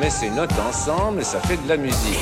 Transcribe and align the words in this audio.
Met 0.00 0.10
ses 0.10 0.30
notes 0.30 0.52
ensemble 0.58 1.20
et 1.20 1.24
ça 1.24 1.40
fait 1.40 1.56
de 1.56 1.68
la 1.68 1.76
musique. 1.76 2.18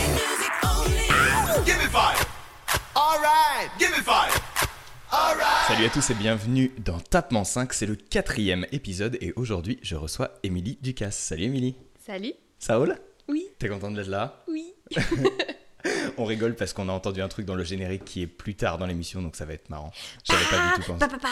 Salut 5.68 5.84
à 5.86 5.88
tous 5.90 6.10
et 6.10 6.14
bienvenue 6.14 6.70
dans 6.78 6.98
Tapement 7.00 7.44
5, 7.44 7.72
c'est 7.72 7.86
le 7.86 7.96
quatrième 7.96 8.66
épisode 8.72 9.18
et 9.20 9.32
aujourd'hui 9.36 9.78
je 9.82 9.96
reçois 9.96 10.30
Émilie 10.42 10.78
Ducasse. 10.80 11.16
Salut 11.18 11.44
Émilie. 11.44 11.76
Salut 12.04 12.32
Ça 12.58 12.76
roule? 12.76 12.96
Oui, 13.28 13.46
T'es 13.58 13.68
contente 13.68 13.94
d'être 13.94 14.06
là? 14.08 14.44
Oui. 14.48 14.72
On 16.18 16.24
rigole 16.24 16.54
parce 16.54 16.72
qu'on 16.72 16.88
a 16.88 16.92
entendu 16.92 17.20
un 17.20 17.28
truc 17.28 17.44
dans 17.46 17.54
le 17.56 17.64
générique 17.64 18.04
qui 18.04 18.22
est 18.22 18.26
plus 18.26 18.54
tard 18.54 18.78
dans 18.78 18.86
l'émission 18.86 19.20
donc 19.22 19.36
ça 19.36 19.44
va 19.44 19.52
être 19.54 19.68
marrant. 19.68 19.92
J'avais 20.24 20.44
pas 20.44 20.56
du 20.76 20.82
tout 20.82 20.92
pensé. 20.92 20.98
Pa, 21.00 21.08
pa, 21.08 21.18
pa, 21.18 21.28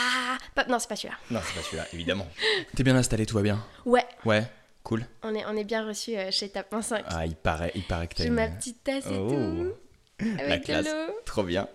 pa- 0.55 0.65
Non, 0.71 0.79
c'est 0.79 0.89
pas 0.89 0.97
celui-là. 0.97 1.17
Non, 1.31 1.41
c'est 1.45 1.55
pas 1.55 1.63
celui-là, 1.63 1.87
évidemment. 1.93 2.27
T'es 2.77 2.83
bien 2.83 2.97
installé, 2.97 3.27
tout 3.27 3.37
va 3.37 3.43
bien? 3.43 3.65
Ouais, 3.87 4.05
Ouais, 4.25 4.45
cool. 4.85 5.05
on 5.25 5.35
est, 5.35 5.45
on 5.47 5.57
est 5.57 5.65
bien 5.65 5.85
reçu 5.87 6.13
chez 6.31 6.49
Tapement 6.49 6.81
5. 6.83 7.05
Ah, 7.09 7.27
il 7.27 7.35
paraît, 7.35 7.73
il 7.75 7.83
paraît 7.83 8.07
que 8.07 8.15
t'as 8.15 8.23
J'ai 8.23 8.29
une- 8.29 8.35
ma 8.37 8.47
petite 8.49 8.85
tasse 8.85 9.07
et 9.07 9.17
Oh. 9.19 9.29
tout. 9.29 9.73
La 10.39 10.45
Avec 10.45 10.61
de 10.61 10.65
classe. 10.67 10.87
Trop 11.25 11.43
bien. 11.43 11.67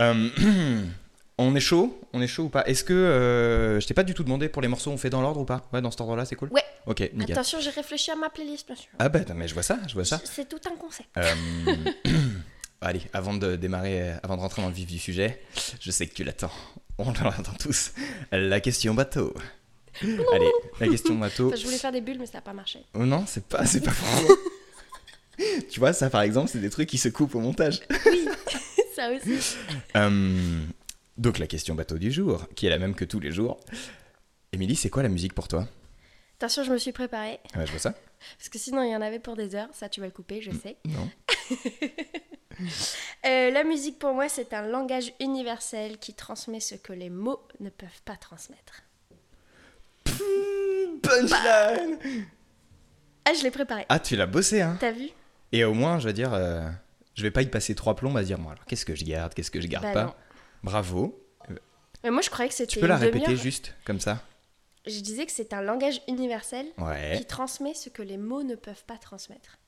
Euh, 0.00 0.28
on 1.38 1.54
est 1.54 1.60
chaud? 1.60 2.00
On 2.14 2.22
est 2.22 2.26
chaud 2.26 2.44
ou 2.44 2.48
pas? 2.48 2.64
Est-ce 2.64 2.82
que. 2.84 2.92
euh, 2.94 3.78
je 3.80 3.86
t'ai 3.86 3.92
pas 3.94 4.02
du 4.04 4.14
tout 4.14 4.24
demandé 4.24 4.48
pour 4.48 4.62
les 4.62 4.68
morceaux, 4.68 4.90
on 4.90 4.96
fait 4.96 5.10
dans 5.10 5.20
l'ordre 5.20 5.40
ou 5.40 5.44
pas? 5.44 5.68
Ouais, 5.72 5.82
dans 5.82 5.90
cet 5.90 6.00
ordre-là, 6.00 6.24
c'est 6.24 6.34
cool? 6.36 6.48
Ouais. 6.50 6.62
Ok, 6.86 7.00
nickel. 7.12 7.32
Attention, 7.32 7.60
j'ai 7.60 7.70
réfléchi 7.70 8.10
à 8.10 8.16
ma 8.16 8.30
playlist, 8.30 8.66
bien 8.66 8.76
sûr. 8.76 8.88
Ah 8.98 9.08
bah, 9.10 9.20
mais 9.34 9.46
je 9.46 9.52
vois 9.54 9.62
ça, 9.62 9.78
je 9.86 9.92
vois 9.94 10.06
ça. 10.06 10.18
C'est 10.24 10.48
tout 10.48 10.60
un 10.66 10.76
concept. 10.76 11.08
Euh, 11.18 11.34
Allez, 12.80 13.02
avant 13.12 13.34
de 13.34 13.56
démarrer, 13.56 14.02
euh, 14.02 14.14
avant 14.22 14.36
de 14.36 14.40
rentrer 14.40 14.62
dans 14.62 14.68
le 14.68 14.74
vif 14.74 14.86
du 14.86 14.98
sujet, 15.00 15.42
je 15.80 15.90
sais 15.90 16.06
que 16.06 16.14
tu 16.14 16.22
l'attends. 16.24 16.52
On 16.98 17.12
l'attend 17.24 17.52
tous. 17.58 17.92
La 18.32 18.60
question 18.60 18.94
bateau. 18.94 19.34
Allez, 20.32 20.52
la 20.80 20.88
question 20.88 21.16
bateau. 21.16 21.48
Enfin, 21.48 21.56
je 21.56 21.64
voulais 21.64 21.78
faire 21.78 21.92
des 21.92 22.00
bulles, 22.00 22.18
mais 22.18 22.26
ça 22.26 22.38
n'a 22.38 22.42
pas 22.42 22.52
marché. 22.52 22.80
Oh 22.94 23.04
non, 23.04 23.24
c'est 23.26 23.44
pas, 23.44 23.64
c'est 23.66 23.80
pas 23.80 23.92
tu 25.70 25.80
vois, 25.80 25.92
ça 25.92 26.10
par 26.10 26.22
exemple, 26.22 26.50
c'est 26.50 26.60
des 26.60 26.70
trucs 26.70 26.88
qui 26.88 26.98
se 26.98 27.08
coupent 27.08 27.34
au 27.34 27.40
montage. 27.40 27.80
ça 28.94 29.10
aussi. 29.12 29.56
Euh, 29.96 30.60
donc 31.16 31.38
la 31.38 31.46
question 31.46 31.74
bateau 31.74 31.98
du 31.98 32.10
jour, 32.12 32.46
qui 32.54 32.66
est 32.66 32.70
la 32.70 32.78
même 32.78 32.94
que 32.94 33.04
tous 33.04 33.20
les 33.20 33.32
jours. 33.32 33.58
Émilie, 34.52 34.76
c'est 34.76 34.90
quoi 34.90 35.02
la 35.02 35.08
musique 35.08 35.34
pour 35.34 35.48
toi? 35.48 35.68
Attention, 36.38 36.64
je 36.64 36.72
me 36.72 36.78
suis 36.78 36.92
préparée. 36.92 37.40
Ouais, 37.56 37.66
je 37.66 37.70
vois 37.70 37.80
ça. 37.80 37.94
Parce 38.38 38.48
que 38.48 38.58
sinon, 38.58 38.82
il 38.82 38.90
y 38.90 38.96
en 38.96 39.02
avait 39.02 39.18
pour 39.18 39.36
des 39.36 39.54
heures. 39.54 39.68
Ça, 39.72 39.88
tu 39.88 40.00
vas 40.00 40.06
le 40.06 40.12
couper, 40.12 40.40
je 40.40 40.50
sais. 40.50 40.76
Non. 40.84 41.10
Euh, 43.26 43.50
la 43.50 43.62
musique, 43.64 43.98
pour 43.98 44.14
moi, 44.14 44.28
c'est 44.28 44.52
un 44.52 44.62
langage 44.62 45.12
universel 45.20 45.98
qui 45.98 46.14
transmet 46.14 46.60
ce 46.60 46.74
que 46.74 46.92
les 46.92 47.10
mots 47.10 47.40
ne 47.60 47.70
peuvent 47.70 48.02
pas 48.04 48.16
transmettre. 48.16 48.82
Punchline 51.02 51.98
Ah, 53.24 53.32
je 53.34 53.42
l'ai 53.42 53.50
préparé. 53.50 53.86
Ah, 53.88 53.98
tu 53.98 54.16
l'as 54.16 54.26
bossé, 54.26 54.60
hein 54.60 54.76
T'as 54.80 54.92
vu 54.92 55.08
Et 55.52 55.64
au 55.64 55.74
moins, 55.74 55.98
je 55.98 56.06
veux 56.08 56.12
dire, 56.12 56.32
euh, 56.34 56.68
je 57.14 57.22
vais 57.22 57.30
pas 57.30 57.42
y 57.42 57.46
passer 57.46 57.74
trois 57.74 57.94
plombs 57.96 58.16
à 58.16 58.22
dire, 58.22 58.38
moi, 58.38 58.52
alors 58.52 58.64
qu'est-ce 58.64 58.84
que 58.84 58.94
je 58.94 59.04
garde, 59.04 59.34
qu'est-ce 59.34 59.50
que 59.50 59.60
je 59.60 59.66
garde 59.68 59.84
Bah 59.84 59.92
pas 59.92 60.04
non. 60.04 60.14
Bravo. 60.62 61.24
Mais 62.04 62.10
moi, 62.10 62.22
je 62.22 62.30
croyais 62.30 62.48
que 62.48 62.54
c'était. 62.54 62.72
Tu 62.74 62.80
peux 62.80 62.86
la 62.86 62.94
une 62.96 63.00
répéter 63.02 63.26
demi-heure. 63.26 63.42
juste, 63.42 63.74
comme 63.84 64.00
ça 64.00 64.22
Je 64.86 65.00
disais 65.00 65.26
que 65.26 65.32
c'est 65.32 65.52
un 65.52 65.62
langage 65.62 66.00
universel 66.08 66.66
Ouais. 66.78 67.14
qui 67.18 67.24
transmet 67.24 67.74
ce 67.74 67.88
que 67.88 68.02
les 68.02 68.16
mots 68.16 68.42
ne 68.44 68.54
peuvent 68.54 68.84
pas 68.84 68.98
transmettre. 68.98 69.58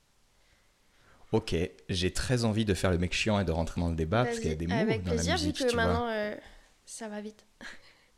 Ok, 1.32 1.54
j'ai 1.88 2.12
très 2.12 2.44
envie 2.44 2.64
de 2.64 2.74
faire 2.74 2.91
le 2.91 2.98
mec 2.98 3.12
chiant 3.12 3.38
et 3.38 3.44
de 3.44 3.53
rentrer 3.53 3.80
dans 3.80 3.88
le 3.88 3.94
débat, 3.94 4.24
parce 4.24 4.36
Vas-y, 4.36 4.42
qu'il 4.42 4.50
y 4.50 4.54
a 4.54 4.56
des 4.56 4.66
mots 4.66 4.74
Avec 4.74 5.03
dans 5.04 5.10
plaisir, 5.12 5.34
la 5.34 5.41
musique, 5.41 5.56
vu 5.58 5.64
que 5.64 5.69
tu 5.70 5.74
vois. 5.76 5.84
maintenant, 5.86 6.08
euh, 6.08 6.34
ça 6.86 7.08
va 7.08 7.20
vite. 7.20 7.44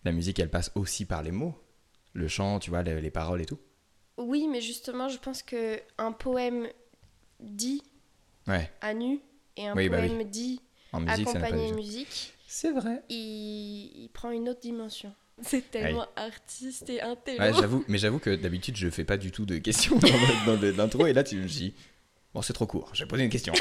La 0.05 0.13
musique, 0.13 0.39
elle 0.39 0.51
passe 0.51 0.73
aussi 0.75 1.05
par 1.05 1.23
les 1.23 1.31
mots. 1.31 1.55
Le 2.15 2.29
chant, 2.29 2.59
tu 2.59 2.71
vois, 2.71 2.83
les, 2.83 3.01
les 3.01 3.11
paroles 3.11 3.41
et 3.41 3.47
tout. 3.47 3.59
Oui, 4.19 4.47
mais 4.51 4.61
justement, 4.61 5.09
je 5.09 5.19
pense 5.19 5.43
que 5.43 5.81
un 5.99 6.13
poème 6.13 6.69
dit 7.41 7.83
Ouais, 8.47 8.71
à 8.81 8.93
nu 8.95 9.21
et 9.57 9.67
un 9.67 9.75
Oui, 9.77 9.89
bah 9.89 9.99
oui. 10.01 10.09
poème 10.09 10.25
dit 10.29 10.61
en 10.93 11.01
musique, 11.01 11.27
accompagné 11.29 11.71
de 11.71 11.77
musique, 11.77 12.35
C'est 12.47 12.73
vrai. 12.73 13.03
il, 13.09 14.03
il 14.05 14.11
prend 14.13 14.31
une 14.31 14.49
autre 14.49 14.61
dimension. 14.61 15.15
C'est 15.43 15.71
tellement 15.71 16.07
artiste 16.17 16.91
et 16.91 17.01
intello. 17.01 17.41
Ouais, 17.41 17.53
j'avoue, 17.55 17.85
mais 17.89 17.99
j'avoue 17.99 18.19
que 18.19 18.35
d'habitude, 18.37 18.77
je 18.77 18.91
fais 18.91 19.05
pas 19.05 19.17
du 19.17 19.31
tout 19.31 19.47
de 19.47 19.59
questions 19.59 19.99
dans, 20.47 20.61
l'intro, 20.77 21.07
et 21.07 21.13
là, 21.13 21.25
tu 21.25 21.37
me 21.37 21.47
dis, 21.47 21.73
bon, 22.35 22.43
c'est 22.43 22.53
trop 22.53 22.67
court, 22.67 22.91
je 22.93 23.05
vais 23.05 23.09
poser 23.09 23.25
une 23.25 23.31
question. 23.31 23.55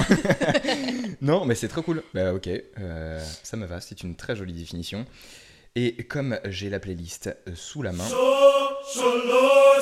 non, 1.21 1.45
mais 1.45 1.55
c'est 1.55 1.69
trop 1.69 1.81
cool. 1.81 2.03
Bah, 2.13 2.33
ok, 2.33 2.47
euh, 2.47 3.23
ça 3.43 3.55
me 3.55 3.65
va, 3.65 3.79
c'est 3.79 4.03
une 4.03 4.15
très 4.15 4.35
jolie 4.35 4.53
définition. 4.53 5.05
Et 5.75 6.03
comme 6.03 6.37
j'ai 6.45 6.69
la 6.69 6.79
playlist 6.81 7.27
euh, 7.47 7.51
sous 7.55 7.81
la 7.81 7.93
main, 7.93 8.03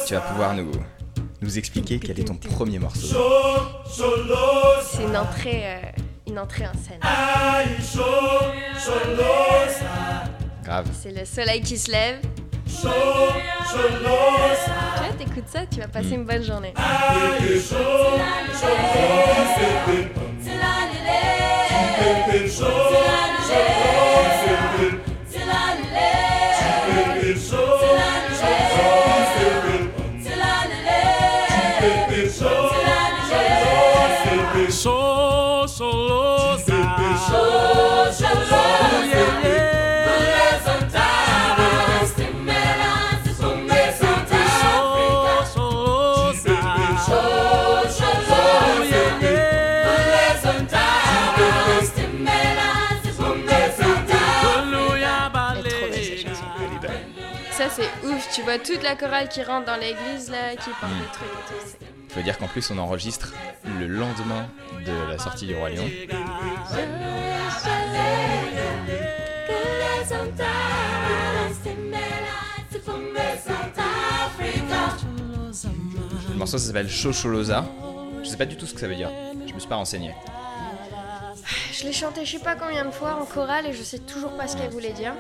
tu 0.05 0.13
vas 0.13 0.21
pouvoir 0.21 0.53
nous, 0.53 0.69
nous 1.41 1.57
expliquer 1.57 1.99
quel 1.99 2.19
est 2.19 2.25
ton 2.25 2.35
premier 2.35 2.77
morceau. 2.77 3.17
C'est 4.83 5.03
une 5.03 5.17
entrée, 5.17 5.63
euh, 5.65 5.79
une 6.27 6.37
entrée 6.37 6.67
en 6.67 6.73
scène. 6.73 6.99
Grave. 10.63 10.87
C'est 10.93 11.11
le 11.11 11.25
soleil 11.25 11.61
qui 11.61 11.75
se 11.75 11.89
lève. 11.89 12.21
Tu 14.95 15.03
vois, 15.03 15.13
t'écoutes 15.17 15.49
ça, 15.49 15.65
tu 15.65 15.79
vas 15.79 15.87
passer 15.87 16.11
une 16.11 16.25
bonne 16.25 16.43
journée. 16.43 16.75
Tu 58.39 58.45
vois 58.45 58.57
toute 58.57 58.83
la 58.83 58.95
chorale 58.95 59.27
qui 59.27 59.43
rentre 59.43 59.65
dans 59.65 59.75
l'église, 59.75 60.29
là, 60.31 60.51
qui 60.55 60.69
porte 60.79 60.93
des 60.93 61.11
trucs 61.11 61.27
et 61.27 61.47
tout. 61.49 61.65
C'est- 62.07 62.13
Faut 62.15 62.21
dire 62.21 62.37
qu'en 62.37 62.47
plus, 62.47 62.71
on 62.71 62.77
enregistre 62.77 63.33
le 63.65 63.85
lendemain 63.85 64.47
de 64.85 65.11
la 65.11 65.17
sortie 65.19 65.45
du 65.45 65.55
Roi 65.55 65.71
Lion. 65.71 65.83
Le 76.29 76.35
morceau 76.35 76.57
ça 76.57 76.67
s'appelle 76.67 76.89
Chocholosa. 76.89 77.65
Je 78.23 78.29
sais 78.29 78.37
pas 78.37 78.45
du 78.45 78.55
tout 78.57 78.65
ce 78.65 78.73
que 78.73 78.79
ça 78.79 78.87
veut 78.87 78.95
dire. 78.95 79.11
Je 79.47 79.53
me 79.53 79.59
suis 79.59 79.69
pas 79.69 79.75
renseigné. 79.75 80.13
Je 81.73 81.83
l'ai 81.85 81.93
chanté 81.93 82.25
je 82.25 82.31
sais 82.33 82.43
pas 82.43 82.55
combien 82.55 82.85
de 82.85 82.91
fois 82.91 83.17
en 83.21 83.25
chorale 83.25 83.65
et 83.67 83.73
je 83.73 83.81
sais 83.83 83.99
toujours 83.99 84.31
pas 84.35 84.47
ce 84.47 84.57
qu'elle 84.57 84.69
voulait 84.69 84.91
dire. 84.91 85.13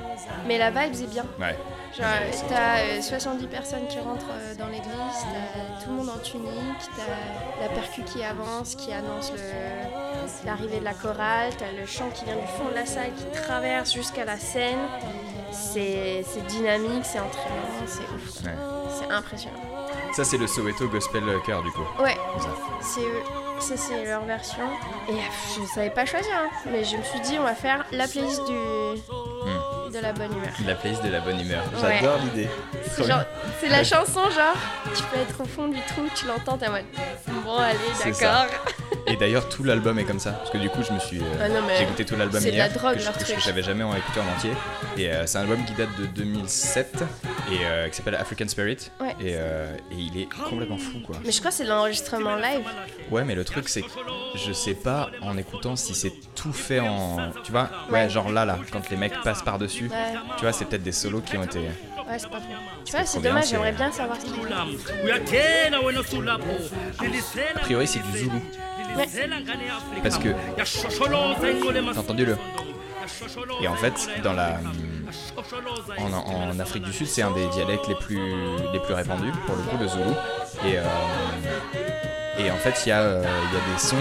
Mais 0.47 0.57
la 0.57 0.69
vibe 0.71 0.93
est 1.01 1.07
bien. 1.11 1.25
Ouais. 1.39 1.55
Genre, 1.97 2.05
euh, 2.07 2.31
t'as 2.47 2.79
euh, 2.81 3.01
70 3.01 3.47
personnes 3.47 3.87
qui 3.87 3.99
rentrent 3.99 4.25
euh, 4.31 4.55
dans 4.55 4.67
l'église, 4.67 4.91
t'as 4.93 5.83
tout 5.83 5.89
le 5.89 5.95
monde 5.95 6.09
en 6.09 6.19
tunique, 6.19 6.49
t'as 6.95 7.61
la 7.63 7.69
percu 7.69 8.03
qui 8.03 8.23
avance, 8.23 8.75
qui 8.75 8.93
annonce 8.93 9.31
l'arrivée 10.45 10.79
de 10.79 10.83
la 10.85 10.93
chorale, 10.93 11.51
t'as 11.57 11.71
le 11.71 11.85
chant 11.85 12.09
qui 12.13 12.25
vient 12.25 12.35
du 12.35 12.47
fond 12.47 12.69
de 12.69 12.75
la 12.75 12.85
salle, 12.85 13.11
qui 13.15 13.41
traverse 13.41 13.93
jusqu'à 13.93 14.25
la 14.25 14.37
scène. 14.37 14.77
C'est 15.51 16.23
dynamique, 16.47 17.03
c'est 17.05 17.19
entraînant, 17.19 17.85
c'est 17.87 18.03
ouf. 18.03 18.45
Ouais. 18.45 18.53
C'est 18.99 19.11
impressionnant. 19.11 19.59
Ça, 20.13 20.23
c'est 20.23 20.37
le 20.37 20.47
Soweto 20.47 20.87
Gospel 20.87 21.23
Chœur, 21.45 21.63
du 21.63 21.71
coup. 21.71 21.85
Ouais, 22.01 22.15
Ça. 22.39 22.49
c'est. 22.81 23.01
Ça, 23.59 23.75
c'est 23.75 24.05
leur 24.05 24.23
version. 24.23 24.63
Et 25.09 25.13
euh, 25.13 25.15
je 25.53 25.65
savais 25.65 25.89
pas 25.89 26.05
choisir, 26.05 26.31
hein. 26.33 26.49
mais 26.71 26.83
je 26.85 26.95
me 26.95 27.03
suis 27.03 27.19
dit, 27.19 27.37
on 27.37 27.43
va 27.43 27.53
faire 27.55 27.85
la 27.91 28.07
playlist 28.07 28.41
du... 28.47 28.53
de 29.89 29.99
la 29.99 30.13
bonne 30.13 30.31
humeur. 30.31 30.53
La 30.65 30.75
playlist 30.75 31.03
de 31.03 31.09
la 31.09 31.19
bonne 31.19 31.39
humeur. 31.39 31.63
Ouais. 31.81 31.99
J'adore 32.01 32.19
l'idée. 32.19 32.49
C'est 32.91 33.03
genre, 33.03 33.23
c'est 33.59 33.69
la 33.69 33.83
chanson, 33.83 34.29
genre, 34.29 34.55
tu 34.95 35.03
peux 35.03 35.19
être 35.19 35.41
au 35.41 35.45
fond 35.45 35.67
du 35.67 35.79
trou, 35.81 36.01
tu 36.15 36.25
l'entends, 36.27 36.57
t'es 36.57 36.67
en 36.67 36.71
mode, 36.71 36.85
bon, 37.43 37.57
allez, 37.57 37.77
d'accord. 38.03 38.45
Et 39.09 39.15
d'ailleurs, 39.15 39.49
tout 39.49 39.63
l'album 39.63 39.97
est 39.99 40.03
comme 40.05 40.19
ça. 40.19 40.31
Parce 40.31 40.49
que 40.51 40.57
du 40.57 40.69
coup, 40.69 40.81
je 40.87 40.93
me 40.93 40.99
suis. 40.99 41.19
euh, 41.19 41.23
Ah 41.41 41.49
non, 41.49 41.61
j'ai 41.75 41.83
écouté 41.83 42.05
tout 42.05 42.15
l'album 42.15 42.39
c'est 42.41 42.51
de 42.51 42.55
hier. 42.55 42.67
la 42.67 42.73
drogue, 42.73 42.93
que 42.95 42.99
je- 43.01 43.09
que, 43.09 43.19
truc. 43.23 43.37
j'avais 43.43 43.63
jamais 43.63 43.83
en 43.83 43.95
écouté 43.95 44.19
en 44.19 44.35
entier. 44.37 44.51
Et 44.97 45.09
euh, 45.11 45.25
c'est 45.25 45.37
un 45.37 45.41
album 45.41 45.65
qui 45.65 45.73
date 45.73 45.89
de 45.99 46.05
2007 46.05 47.03
et 47.51 47.57
euh, 47.65 47.89
qui 47.89 47.95
s'appelle 47.95 48.15
African 48.15 48.47
Spirit. 48.47 48.91
Ouais. 48.99 49.15
Et, 49.19 49.33
euh, 49.35 49.75
et 49.91 49.95
il 49.95 50.21
est 50.21 50.27
complètement 50.31 50.77
fou, 50.77 50.99
quoi. 51.05 51.15
Mais 51.25 51.31
je 51.31 51.39
crois 51.39 51.51
que 51.51 51.57
c'est 51.57 51.63
de 51.63 51.69
l'enregistrement 51.69 52.35
live. 52.35 52.65
Ouais, 53.11 53.23
mais 53.23 53.35
le 53.35 53.43
truc, 53.43 53.67
c'est 53.69 53.81
que 53.81 53.87
je 54.35 54.53
sais 54.53 54.75
pas 54.75 55.09
en 55.21 55.37
écoutant 55.37 55.75
si 55.75 55.95
c'est 55.95 56.13
tout 56.35 56.53
fait 56.53 56.79
en. 56.79 57.31
Tu 57.43 57.51
vois 57.51 57.69
Ouais, 57.89 58.03
Ouais. 58.03 58.09
genre 58.09 58.31
là, 58.31 58.45
là, 58.45 58.57
quand 58.71 58.89
les 58.89 58.97
mecs 58.97 59.19
passent 59.23 59.41
par-dessus. 59.43 59.85
Ouais, 59.89 60.13
Tu 60.37 60.43
vois, 60.43 60.53
c'est 60.53 60.65
peut-être 60.65 60.83
des 60.83 60.91
solos 60.91 61.21
qui 61.21 61.35
ont 61.37 61.43
été. 61.43 61.59
ouais, 61.59 61.65
c'est 62.17 62.29
pas 62.29 62.37
faux. 62.37 62.43
Tu 62.85 62.91
vois, 62.91 63.05
c'est 63.05 63.19
bien, 63.19 63.31
dommage, 63.31 63.49
j'aimerais 63.49 63.71
bien 63.71 63.91
savoir 63.91 64.17
ce 64.19 64.25
qu'il 64.25 64.33
dit. 64.33 64.39
A 67.55 67.59
priori, 67.59 67.87
c'est 67.87 67.99
du 68.11 68.17
Zoulou. 68.17 68.41
Ouais. 68.97 69.07
Parce 70.03 70.17
que. 70.17 70.29
T'as 71.93 71.99
entendu 71.99 72.25
le 72.25 72.37
Et 73.61 73.67
en 73.67 73.75
fait, 73.75 74.09
dans 74.23 74.33
la. 74.33 74.59
En, 75.97 76.51
en 76.53 76.59
Afrique 76.59 76.83
du 76.83 76.93
Sud, 76.93 77.07
c'est 77.07 77.21
un 77.21 77.31
des 77.31 77.47
dialectes 77.47 77.87
les 77.87 77.95
plus, 77.95 78.19
les 78.73 78.79
plus 78.79 78.93
répandus, 78.93 79.31
pour 79.45 79.55
le 79.55 79.61
coup, 79.63 79.77
le 79.79 79.87
Zoulou. 79.87 80.13
Et, 80.65 80.77
euh, 80.77 80.83
et 82.37 82.51
en 82.51 82.55
fait, 82.57 82.83
il 82.85 82.89
y, 82.89 82.91
a, 82.91 83.01
euh, 83.01 83.23
il 83.23 83.57
y 83.57 83.61
a 83.61 83.73
des 83.73 83.79
sons 83.79 83.95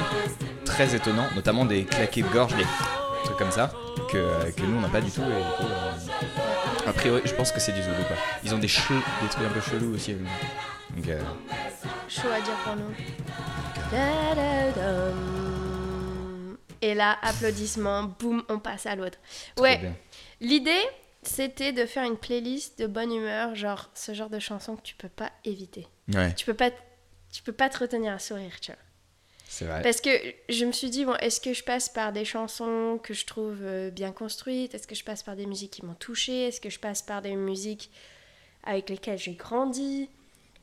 très 0.65 0.95
étonnants, 0.95 1.27
notamment 1.35 1.65
des 1.65 1.85
claquets 1.85 2.23
de 2.23 2.29
gorge, 2.29 2.55
des 2.57 2.67
trucs 3.25 3.37
comme 3.39 3.51
ça, 3.51 3.71
que, 4.13 4.51
que 4.51 4.63
nous, 4.63 4.77
on 4.79 4.81
n'a 4.81 4.89
pas 4.89 5.01
du 5.01 5.11
tout. 5.11 5.23
Et, 5.23 5.25
du 5.25 5.67
coup, 5.67 5.73
euh, 5.73 6.89
a 6.91 6.93
priori, 6.93 7.23
je 7.25 7.35
pense 7.35 7.53
que 7.53 7.61
c'est 7.61 7.73
du 7.73 7.83
Zoulou, 7.83 8.03
quoi. 8.07 8.17
Ils 8.45 8.55
ont 8.55 8.59
des, 8.59 8.69
che- 8.69 8.93
des 9.23 9.29
trucs 9.31 9.47
un 9.47 9.51
peu 9.51 9.61
chelous 9.61 9.95
aussi. 9.95 10.15
Donc, 10.15 11.09
euh, 11.09 11.21
Chaud 12.09 12.29
à 12.35 12.41
dire 12.41 12.55
pour 12.65 12.77
nous. 12.77 12.93
Et 16.81 16.95
là, 16.95 17.19
applaudissements, 17.23 18.05
boum, 18.05 18.45
on 18.49 18.59
passe 18.59 18.87
à 18.87 18.95
l'autre. 18.95 19.19
Ouais, 19.59 19.81
l'idée, 20.41 20.83
c'était 21.23 21.73
de 21.73 21.87
faire 21.87 22.05
une 22.05 22.17
playlist 22.17 22.79
de 22.79 22.87
bonne 22.87 23.13
humeur, 23.13 23.55
genre 23.55 23.91
ce 23.95 24.15
genre 24.15 24.31
de 24.31 24.39
chansons 24.39 24.77
que 24.77 24.83
tu 24.83 24.95
peux 24.95 25.09
pas 25.09 25.33
éviter. 25.45 25.87
Ouais, 26.15 26.33
Tu 26.35 26.45
peux 26.47 26.55
pas, 26.55 26.71
tu 27.33 27.43
peux 27.43 27.53
pas 27.53 27.69
te 27.69 27.79
retenir 27.79 28.13
à 28.13 28.19
sourire, 28.19 28.61
tu 28.61 28.71
vois. 28.73 28.81
c'est 29.49 29.65
vrai. 29.65 29.83
Parce 29.83 30.01
que 30.01 30.11
je 30.49 30.65
me 30.65 30.73
suis 30.73 30.91
dit, 30.91 31.05
bon, 31.05 31.15
est-ce 31.17 31.41
que 31.41 31.53
je 31.53 31.65
passe 31.65 31.89
par 31.89 32.13
des 32.13 32.25
chansons 32.25 33.01
que 33.03 33.13
je 33.15 33.27
trouve 33.27 33.59
euh, 33.63 33.91
bien 33.91 34.13
construites? 34.13 34.75
Est-ce 34.75 34.87
que 34.87 34.95
je 34.95 35.05
passe 35.05 35.23
par 35.23 35.35
des 35.35 35.47
musiques 35.47 35.73
qui 35.73 35.85
m'ont 35.85 35.95
touchée? 35.95 36.49
Est-ce 36.49 36.61
que 36.61 36.71
je 36.71 36.79
passe 36.79 37.03
par 37.03 37.23
des 37.23 37.35
musiques 37.35 37.91
avec 38.65 38.89
lesquelles 38.91 39.19
j'ai 39.19 39.35
grandi? 39.35 40.09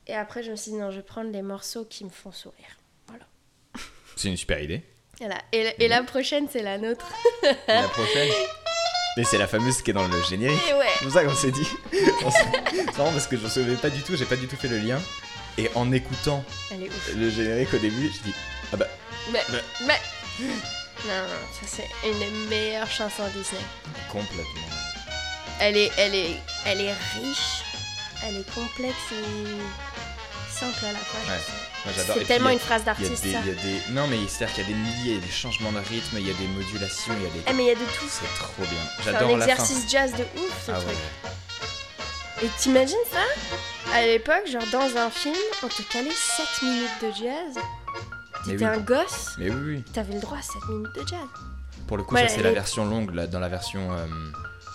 Et 0.07 0.13
après, 0.15 0.43
je 0.43 0.51
me 0.51 0.55
suis 0.55 0.71
dit, 0.71 0.77
non, 0.77 0.91
je 0.91 0.97
vais 0.97 1.03
prendre 1.03 1.31
les 1.31 1.41
morceaux 1.41 1.83
qui 1.85 2.05
me 2.05 2.09
font 2.09 2.31
sourire. 2.31 2.77
C'est 4.15 4.27
une 4.29 4.37
super 4.37 4.61
idée. 4.61 4.81
Voilà. 5.19 5.37
Et, 5.51 5.73
et 5.79 5.87
la 5.87 6.03
prochaine, 6.03 6.47
c'est 6.51 6.61
la 6.63 6.77
nôtre. 6.77 7.05
La 7.67 7.83
prochaine. 7.87 8.29
Mais 9.17 9.23
c'est 9.23 9.37
la 9.37 9.47
fameuse 9.47 9.81
qui 9.81 9.91
est 9.91 9.93
dans 9.93 10.07
le 10.07 10.23
générique. 10.23 10.59
Et 10.69 10.73
ouais. 10.73 10.85
C'est 10.99 11.05
pour 11.05 11.13
ça 11.13 11.23
qu'on 11.23 11.35
s'est 11.35 11.51
dit. 11.51 11.67
C'est 11.91 12.97
marrant 12.97 13.11
parce 13.11 13.27
que 13.27 13.37
je 13.37 13.43
ne 13.43 13.49
savais 13.49 13.75
pas 13.75 13.89
du 13.89 14.01
tout, 14.01 14.15
j'ai 14.17 14.25
pas 14.25 14.35
du 14.35 14.47
tout 14.47 14.57
fait 14.57 14.67
le 14.67 14.77
lien. 14.79 14.99
Et 15.57 15.69
en 15.75 15.89
écoutant 15.93 16.43
le 17.15 17.29
générique 17.29 17.73
au 17.73 17.77
début, 17.77 18.11
je 18.13 18.23
dis 18.29 18.35
ah 18.73 18.75
bah 18.77 18.87
Mais, 19.31 19.39
Mais- 19.51 19.61
mais... 19.87 19.99
Non, 21.07 21.13
non, 21.13 21.47
ça 21.53 21.65
c'est 21.67 22.09
une 22.09 22.19
des 22.19 22.29
meilleures 22.49 22.89
chansons 22.91 23.23
Disney. 23.33 23.61
complètement. 24.11 24.43
Elle 25.61 25.77
est, 25.77 25.91
elle 25.97 26.13
est, 26.15 26.35
elle 26.65 26.81
est 26.81 26.91
riche, 26.91 27.63
elle 28.25 28.35
est 28.37 28.53
complexe 28.53 28.95
et 29.13 30.53
simple 30.53 30.85
à 30.85 30.91
la 30.91 30.99
fois. 30.99 31.19
Ouais, 31.33 31.39
C'est 31.93 32.25
tellement 32.25 32.49
une 32.49 32.59
phrase 32.59 32.83
d'artiste, 32.83 33.25
Non 33.91 34.07
mais 34.07 34.17
c'est-à-dire 34.27 34.55
qu'il 34.55 34.63
y 34.63 34.67
a 34.67 34.69
des 34.69 34.79
milliers, 34.79 35.11
il 35.11 35.15
y 35.15 35.17
a 35.17 35.21
des 35.25 35.31
changements 35.31 35.71
de 35.71 35.77
rythme, 35.79 36.17
il 36.19 36.27
y 36.27 36.31
a 36.31 36.33
des 36.33 36.47
modulations, 36.47 37.13
il 37.17 37.23
y 37.23 37.27
a 37.27 37.29
des. 37.29 37.41
Eh, 37.47 37.53
mais 37.53 37.63
il 37.63 37.67
y 37.67 37.71
a 37.71 37.75
de 37.75 37.79
tout. 37.79 38.07
C'est 38.09 38.25
trop 38.39 38.63
bien. 38.63 38.71
Un 38.99 39.03
J'adore 39.03 39.37
la 39.37 39.45
fin. 39.45 39.51
exercice 39.51 39.89
jazz 39.91 40.11
de 40.13 40.23
ouf, 40.39 40.65
ce 40.65 40.71
Ah 40.71 40.75
truc. 40.79 40.87
ouais. 40.89 42.45
Et 42.45 42.49
t'imagines 42.59 42.97
ça? 43.11 43.93
À 43.93 44.05
l'époque, 44.05 44.47
genre 44.51 44.63
dans 44.71 44.97
un 44.97 45.09
film, 45.09 45.35
on 45.63 45.67
te 45.67 45.81
calait 45.83 46.09
7 46.11 46.45
minutes 46.63 46.89
de 47.01 47.07
jazz. 47.23 47.63
T'étais 48.45 48.65
oui. 48.65 48.71
un 48.71 48.77
gosse, 48.79 49.35
Mais 49.37 49.49
oui, 49.49 49.75
oui. 49.77 49.83
t'avais 49.93 50.13
le 50.15 50.19
droit 50.19 50.37
à 50.37 50.41
7 50.41 50.53
minutes 50.69 50.95
de 50.95 51.07
jazz. 51.07 51.19
Pour 51.87 51.97
le 51.97 52.03
coup, 52.03 52.15
ça 52.17 52.27
c'est 52.27 52.41
la 52.43 52.51
version 52.51 52.85
longue. 52.85 53.13
Là, 53.13 53.27
dans 53.27 53.39
la 53.39 53.47
version, 53.49 53.91
euh, 53.93 54.05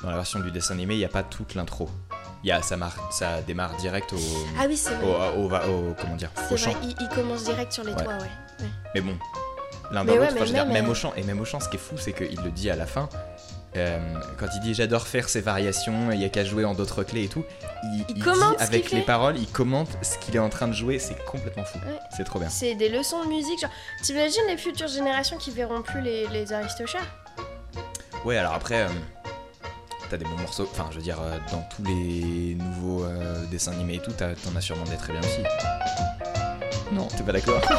dans 0.02 0.10
la 0.10 0.16
version 0.16 0.38
du 0.40 0.50
dessin 0.50 0.74
animé, 0.74 0.94
il 0.94 0.98
n'y 0.98 1.04
a 1.04 1.08
pas 1.08 1.22
toute 1.22 1.54
l'intro. 1.54 1.90
Y 2.42 2.50
a, 2.52 2.62
ça, 2.62 2.76
mar- 2.76 3.08
ça 3.12 3.42
démarre 3.42 3.76
direct 3.76 4.12
au, 4.14 4.16
Ah 4.58 4.64
oui, 4.66 4.76
c'est 4.76 4.94
au, 5.02 5.46
vrai. 5.48 5.68
au, 5.68 5.94
comment 6.00 6.16
dire, 6.16 6.30
C'est 6.34 6.44
vrai, 6.44 6.56
chant. 6.56 6.74
il, 6.82 6.94
il 7.00 7.08
commence 7.08 7.44
direct 7.44 7.72
sur 7.72 7.84
les 7.84 7.92
Ouais. 7.92 8.02
toits, 8.02 8.14
ouais. 8.14 8.20
ouais. 8.64 8.68
Mais 8.94 9.00
bon, 9.02 9.16
l'un 9.90 10.04
dans 10.04 10.14
l'autre, 10.16 10.52
même, 10.52 10.68
même 10.72 10.86
euh, 10.86 10.90
au 10.90 10.94
chant. 10.94 11.12
Et 11.16 11.22
même 11.22 11.38
au 11.40 11.44
chant, 11.44 11.60
ce 11.60 11.68
qui 11.68 11.76
est 11.76 11.80
fou, 11.80 11.96
c'est 11.98 12.12
qu'il 12.12 12.40
le 12.42 12.50
dit 12.50 12.70
à 12.70 12.76
la 12.76 12.86
fin. 12.86 13.08
euh, 13.76 13.98
quand 14.38 14.46
il 14.54 14.60
dit 14.62 14.74
j'adore 14.74 15.06
faire 15.06 15.28
ces 15.28 15.40
variations, 15.42 16.10
il 16.12 16.18
n'y 16.18 16.24
a 16.24 16.28
qu'à 16.30 16.44
jouer 16.44 16.64
en 16.64 16.74
d'autres 16.74 17.04
clés 17.04 17.24
et 17.24 17.28
tout, 17.28 17.44
il, 17.84 18.04
Il 18.08 18.14
dit 18.14 18.22
avec 18.58 18.90
les 18.90 19.02
paroles, 19.02 19.36
il 19.38 19.46
commente 19.46 19.90
ce 20.02 20.16
qu'il 20.18 20.34
est 20.34 20.40
en 20.40 20.48
train 20.48 20.66
de 20.66 20.72
jouer, 20.72 20.98
c'est 20.98 21.22
complètement 21.26 21.64
fou. 21.64 21.78
Ouais. 21.86 21.98
C'est 22.16 22.24
trop 22.24 22.38
bien. 22.40 22.48
C'est 22.48 22.74
des 22.74 22.88
leçons 22.88 23.22
de 23.22 23.28
musique. 23.28 23.60
Genre, 23.60 23.70
t'imagines 24.02 24.42
les 24.48 24.56
futures 24.56 24.88
générations 24.88 25.36
qui 25.36 25.50
verront 25.50 25.82
plus 25.82 26.00
les, 26.00 26.26
les 26.28 26.52
Aristochats? 26.54 26.98
Ouais, 28.24 28.36
alors 28.38 28.54
après, 28.54 28.82
euh, 28.82 28.88
t'as 30.10 30.16
des 30.16 30.24
bons 30.24 30.36
morceaux. 30.38 30.68
Enfin, 30.70 30.88
je 30.90 30.96
veux 30.96 31.02
dire, 31.02 31.18
euh, 31.22 31.38
dans 31.52 31.62
tous 31.74 31.82
les 31.84 32.56
nouveaux 32.56 33.04
euh, 33.04 33.46
dessins 33.50 33.72
animés 33.72 33.94
et 33.96 34.00
tout, 34.00 34.12
t'as- 34.12 34.34
t'en 34.34 34.54
as 34.56 34.60
sûrement 34.60 34.84
des 34.84 34.96
très 34.96 35.12
bien 35.12 35.20
aussi. 35.22 35.42
Non, 36.92 37.06
t'es 37.16 37.22
pas 37.22 37.32
d'accord 37.32 37.60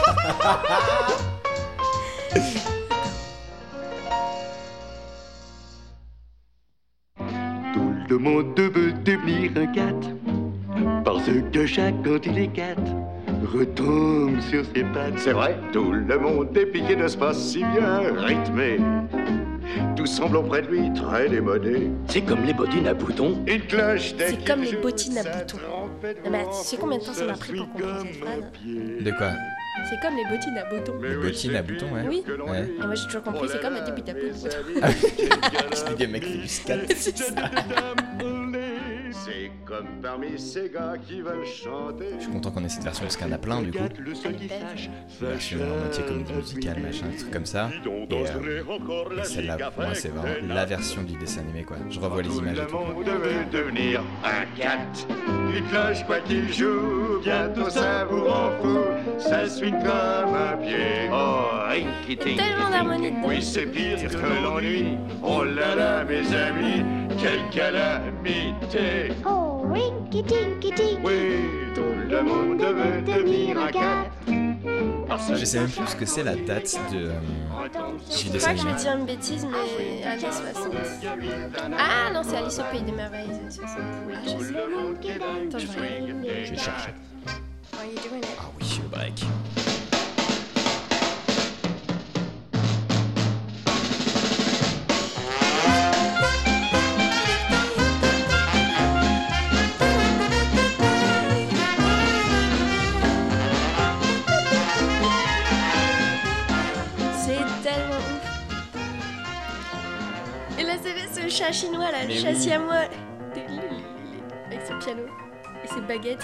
Tout 7.74 7.94
le 8.10 8.18
monde 8.18 8.60
veut 8.60 8.94
devenir 8.94 9.52
un 9.58 9.68
cat, 9.68 9.96
parce 11.04 11.24
que 11.54 11.66
chaque 11.66 11.96
quand 12.04 12.26
il 12.26 12.38
est 12.40 12.48
cat, 12.48 12.76
retombe 13.54 14.40
sur 14.42 14.64
ses 14.66 14.84
pattes. 14.84 15.18
C'est 15.18 15.34
vrai, 15.34 15.58
tout 15.72 15.92
le 15.92 16.20
monde 16.20 16.56
est 16.58 16.66
piqué 16.66 16.96
de 16.96 17.08
ce 17.08 17.18
pas 17.18 17.34
si 17.34 17.60
bien 17.64 18.02
rythmé. 18.16 18.78
Tout 19.96 20.06
semble 20.06 20.38
auprès 20.38 20.62
de 20.62 20.68
lui 20.68 20.94
très 20.94 21.30
démodé. 21.30 21.92
C'est 22.08 22.22
comme 22.22 22.44
les 22.44 22.54
bottines 22.54 22.88
à 22.88 22.94
boutons. 22.94 23.44
Une 23.48 23.62
cloche 23.62 24.14
C'est 24.18 24.46
comme 24.46 24.62
les 24.62 24.76
bottines 24.76 25.18
à 25.18 25.24
boutons. 25.24 25.58
Non, 26.24 26.32
mais 26.32 26.44
tu 26.46 26.68
sais 26.68 26.78
combien 26.78 26.98
de 26.98 27.04
temps 27.04 27.14
ça 27.14 27.26
m'a 27.26 27.34
pris 27.34 27.54
pour 27.56 27.70
comprendre 27.70 28.02
cette 28.06 28.16
phrase. 28.16 28.44
De 28.66 29.12
quoi 29.12 29.32
C'est 29.90 30.00
comme 30.02 30.16
les 30.18 30.26
bottines 30.26 30.58
à 30.58 30.66
boutons. 30.66 31.02
Les 31.02 31.16
oui, 31.16 31.24
bottines 31.24 31.52
c'est 31.52 31.58
à 31.58 31.64
boutons, 31.64 31.94
ouais. 31.94 32.04
Oui. 32.08 32.24
Ouais. 32.28 32.70
Et 32.82 32.86
moi 32.86 32.96
j'ai 32.96 33.06
toujours 33.06 33.24
compris, 33.24 33.50
c'est 33.52 33.62
comme 33.62 33.74
la 33.74 33.80
là, 33.80 33.86
débute 33.90 34.10
à 34.10 34.14
boutons. 34.14 34.50
Je 35.90 35.96
dis, 35.96 36.08
mec 36.08 36.24
fait 36.24 36.38
du 36.38 36.48
scat. 36.48 36.78
C'est 39.12 39.52
comme 39.66 39.88
parmi 40.02 40.40
ces 40.40 40.70
gars 40.70 40.94
qui 41.06 41.22
veulent 41.22 41.46
chanter. 41.46 42.06
Je 42.18 42.24
suis 42.24 42.32
content 42.32 42.52
qu'on 42.52 42.64
ait 42.64 42.70
cette 42.70 42.84
version 42.84 43.04
parce 43.04 43.18
qu'il 43.18 43.28
y 43.28 43.30
en 43.30 43.34
a 43.34 43.38
plein 43.38 43.62
du 43.62 43.72
coup. 43.72 43.84
Le 44.00 44.16
seul 44.16 44.36
qui 44.36 44.46
Elle 44.46 44.52
est 44.52 44.60
belle. 44.60 44.68
sache, 44.78 44.90
Une 45.22 45.28
version 45.28 45.60
en 45.62 45.80
moitié 45.80 46.04
comédie 46.04 46.34
musicale, 46.34 46.80
machin, 46.82 47.08
des 47.08 47.18
trucs 47.18 47.32
comme 47.32 47.46
ça. 47.46 47.70
Et, 47.86 47.90
euh, 47.90 48.64
et 49.20 49.24
celle-là, 49.24 49.58
pour 49.72 49.84
moi, 49.84 49.94
c'est 49.94 50.10
vraiment 50.10 50.54
la 50.54 50.66
version 50.66 51.04
du 51.04 51.18
dessin 51.18 51.42
animé 51.42 51.64
quoi. 51.64 51.78
Je 51.90 52.00
revois 52.00 52.22
les 52.22 52.38
images 52.38 52.58
et 52.60 52.68
tout. 52.68 52.78
Monde 52.78 53.06
veut 53.06 53.46
devenir 53.52 54.02
un 54.24 54.46
cat. 54.58 54.80
Il 55.54 55.64
cloche 55.66 56.06
quoi 56.06 56.20
qu'il 56.22 56.52
joue, 56.54 57.20
bientôt 57.24 57.70
ça 57.70 58.06
vous 58.06 58.24
rend 58.26 58.52
fou. 58.62 58.78
Ça 59.20 59.48
suit 59.48 59.72
comme 59.72 60.36
un 60.36 60.58
pied. 60.58 61.10
Oh, 61.12 61.48
tellement 62.18 62.70
d'harmonie. 62.70 63.14
Oui, 63.24 63.42
c'est 63.42 63.66
pire 63.66 63.98
que 64.10 64.44
l'ennui. 64.44 64.98
Oh 65.24 65.44
là 65.44 65.76
là, 65.76 66.04
mes 66.04 66.34
amis, 66.34 66.84
quelle 67.18 67.50
calamité. 67.50 69.14
Oh, 69.26 69.64
rinky 69.68 70.24
tinky 70.24 70.72
tink. 70.72 71.00
Oui, 71.04 71.46
tout 71.74 71.82
le 72.10 72.22
monde 72.22 72.62
veut 72.62 73.02
devenir 73.02 73.58
un 73.60 73.72
cat. 73.72 74.06
Je 75.36 75.46
sais 75.46 75.60
même 75.60 75.70
plus 75.70 75.88
ce 75.88 75.96
que 75.96 76.06
c'est 76.06 76.24
la 76.24 76.36
date 76.36 76.78
de, 76.92 77.08
euh, 77.08 77.12
Je 78.10 78.38
crois 78.38 78.54
que 78.54 78.60
je 78.60 78.66
vais 78.66 78.74
dire 78.74 78.98
une 78.98 79.06
bêtise, 79.06 79.46
mais 79.46 80.04
années 80.06 80.22
60. 80.22 80.74
Ah 81.78 82.12
non, 82.14 82.22
c'est 82.24 82.38
Alice 82.38 82.60
au 82.60 82.72
Pays 82.72 82.82
des 82.82 82.92
Merveilles, 82.92 83.30
années 83.30 83.50
60. 83.50 83.78
Ah, 83.78 84.18
je 84.24 84.30
sais. 84.30 85.12
Attends, 85.16 85.60
je 85.60 85.68
vais 85.68 86.02
regarder. 86.02 86.46
Je 86.46 86.52
vais 86.52 86.58
chercher. 86.58 86.92
Are 87.74 87.86
you 87.86 88.10
doing 88.10 88.20
it? 88.20 88.38
Ah 88.40 88.46
oui, 88.60 88.80
le 88.84 88.90
break. 88.90 89.24
Chat 111.32 111.52
chinois, 111.52 111.92
là, 111.92 112.04
le 112.04 112.08
Mais 112.10 112.18
chat 112.20 112.30
oui. 112.30 112.40
siamois. 112.42 112.76
Avec 114.48 114.62
son 114.68 114.78
piano 114.80 115.04
et 115.64 115.68
ses 115.68 115.82
baguettes. 115.82 116.24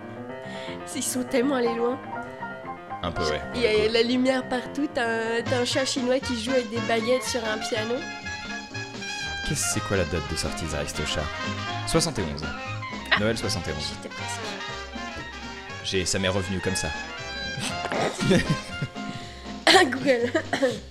Ils 0.96 1.02
sont 1.02 1.22
tellement 1.24 1.56
allés 1.56 1.74
loin. 1.74 1.98
Un 3.02 3.12
peu, 3.12 3.22
ouais. 3.24 3.40
Il 3.54 3.60
y 3.60 3.66
a 3.66 3.88
la 3.92 4.02
lumière 4.02 4.48
partout, 4.48 4.88
t'as 4.92 5.06
un, 5.38 5.42
t'as 5.42 5.60
un 5.60 5.64
chat 5.64 5.84
chinois 5.84 6.18
qui 6.18 6.42
joue 6.42 6.50
avec 6.52 6.70
des 6.70 6.80
baguettes 6.88 7.22
sur 7.22 7.40
un 7.44 7.58
piano. 7.58 7.94
Qu'est-ce 9.48 9.74
c'est 9.74 9.80
quoi 9.80 9.96
la 9.96 10.04
date 10.04 10.28
de 10.30 10.36
sortie 10.36 10.64
des 10.64 10.74
Aristochats 10.74 11.22
71. 11.86 12.44
Noël 13.20 13.38
71. 13.38 13.76
J'étais 14.02 14.08
presque. 14.14 14.40
J'ai, 15.84 16.04
ça 16.04 16.18
m'est 16.18 16.28
revenu 16.28 16.58
comme 16.60 16.74
ça. 16.74 16.88
Google. 19.84 20.32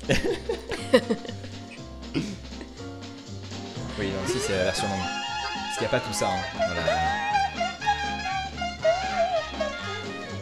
c'est 4.46 4.58
la 4.58 4.64
version 4.66 4.88
longue. 4.88 5.00
Parce 5.00 5.74
qu'il 5.78 5.82
n'y 5.82 5.88
a 5.88 5.90
pas 5.90 6.00
tout 6.00 6.14
ça. 6.14 6.28
Hein, 6.28 6.42
dans 6.68 6.74
la- 6.75 6.82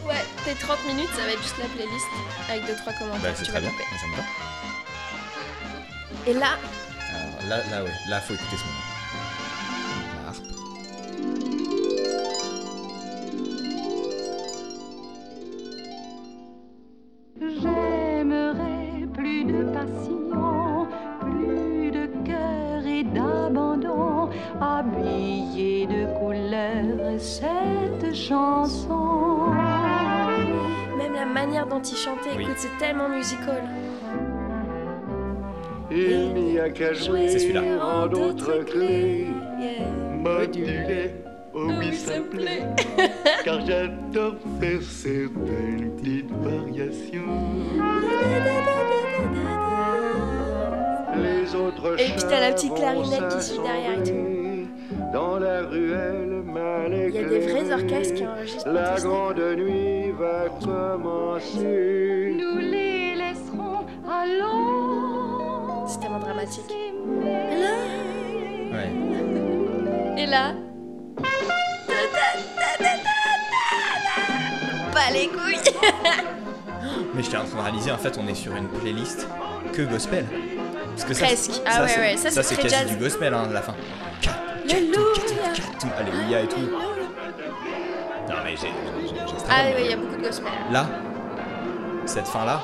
Ouais, 0.08 0.24
tes 0.44 0.54
30 0.54 0.84
minutes, 0.86 1.08
ça 1.16 1.22
va 1.24 1.32
être 1.32 1.42
juste 1.42 1.58
la 1.58 1.66
playlist 1.66 2.06
avec 2.48 2.64
2-3 2.66 2.92
commentaires. 2.98 3.22
Bah, 3.22 3.36
c'est 3.36 3.44
très 3.46 3.60
bien, 3.60 3.70
ça 4.00 4.06
me 4.06 4.16
va. 4.16 4.22
Et 6.26 6.34
là, 6.34 6.58
Alors 7.10 7.48
là, 7.48 7.56
là, 7.70 7.84
ouais, 7.84 7.92
là, 8.08 8.20
faut 8.20 8.34
écouter 8.34 8.56
ce 8.56 8.64
moment. 8.64 8.93
Tellement 32.84 33.08
musical. 33.08 33.62
Il 35.90 36.34
n'y 36.34 36.58
a 36.58 36.68
qu'à 36.70 36.92
jouer 36.92 37.28
C'est 37.28 37.38
celui-là. 37.38 37.62
en 37.84 38.06
d'autres 38.06 38.64
clés. 38.64 39.26
Yeah. 39.58 39.86
Modulé, 40.22 41.10
oh 41.54 41.68
oui, 41.78 41.94
ça 41.94 42.18
me 42.18 42.24
plaît. 42.28 42.62
Car 43.44 43.64
j'adore 43.64 44.34
faire 44.60 44.82
certaines 44.82 45.90
petites 45.96 46.30
variations. 46.30 47.40
Les 51.22 51.54
autres 51.54 52.00
Et 52.00 52.04
puis 52.06 52.24
t'as 52.28 52.40
la 52.40 52.52
petite 52.52 52.74
clarinette 52.74 53.28
qui 53.36 53.42
suit 53.42 53.58
derrière 53.62 54.00
et 54.00 54.02
tout. 54.02 55.10
Dans 55.12 55.38
la 55.38 55.62
ruelle 55.62 56.42
mal 56.44 56.92
Il 57.08 57.14
y 57.14 57.18
a 57.18 57.22
des 57.22 57.38
vrais 57.38 57.60
éclairée. 57.62 57.72
orchestres 57.82 58.14
qui 58.14 58.26
enregistrent 58.26 58.68
La 58.72 58.96
grande 59.00 59.38
nuit 59.56 59.93
Nous 62.38 62.58
les 62.58 63.14
laisserons 63.16 63.84
allons. 64.08 65.86
C'est 65.88 65.98
tellement 66.00 66.18
dramatique. 66.20 66.64
s'aimer. 66.68 66.92
Ouais. 68.72 70.22
Et 70.22 70.26
là. 70.26 70.52
Pas 74.92 75.10
les 75.12 75.26
couilles 75.28 75.58
Mais 77.14 77.22
j'étais 77.22 77.36
en 77.36 77.44
train 77.44 77.58
de 77.58 77.62
réaliser, 77.62 77.90
en 77.90 77.98
fait, 77.98 78.16
on 78.18 78.26
est 78.28 78.34
sur 78.34 78.54
une 78.54 78.68
playlist 78.68 79.26
que 79.72 79.82
gospel. 79.82 80.24
Parce 80.90 81.04
que 81.04 81.14
ça, 81.14 81.26
Presque. 81.26 81.50
c'est- 81.54 81.62
Ah 81.66 81.82
ouais, 81.82 81.88
c'est- 81.88 82.00
ouais, 82.00 82.16
ça, 82.16 82.30
c'est 82.42 82.54
très 82.54 82.62
quasi 82.68 82.74
jazz. 82.76 82.88
du 82.90 82.96
gospel 82.96 83.34
hein, 83.34 83.46
à 83.50 83.52
la 83.52 83.62
fin. 83.62 83.74
Alléluia 85.98 86.40
et 86.42 86.46
tout. 86.48 86.56
Non 88.28 88.34
mais 88.44 88.56
j'ai. 88.56 88.72
Ah 89.50 89.62
oui, 89.76 89.82
il 89.84 89.90
y 89.90 89.92
a 89.92 89.96
beaucoup 89.96 90.16
de 90.16 90.22
gospel. 90.22 90.52
Là, 90.70 90.86
cette 92.06 92.26
fin 92.26 92.44
là, 92.44 92.60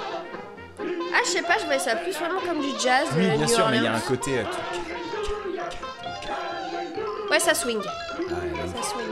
Ah, 0.80 1.18
je 1.24 1.28
sais 1.30 1.42
pas, 1.42 1.58
je 1.58 1.64
voyais 1.64 1.78
ça 1.80 1.96
plus 1.96 2.12
vraiment 2.12 2.40
comme 2.40 2.60
du 2.60 2.70
jazz. 2.80 3.06
oui 3.16 3.26
euh, 3.26 3.36
bien 3.36 3.46
New 3.46 3.48
sûr, 3.48 3.68
mais 3.70 3.76
il 3.78 3.82
y 3.84 3.86
a 3.86 3.94
un 3.94 4.00
côté. 4.00 4.38
euh, 4.38 4.44
Ouais, 7.30 7.38
ça 7.38 7.54
swing. 7.54 7.80
Ah, 7.86 8.72
Ça 8.74 8.82
swing. 8.82 9.06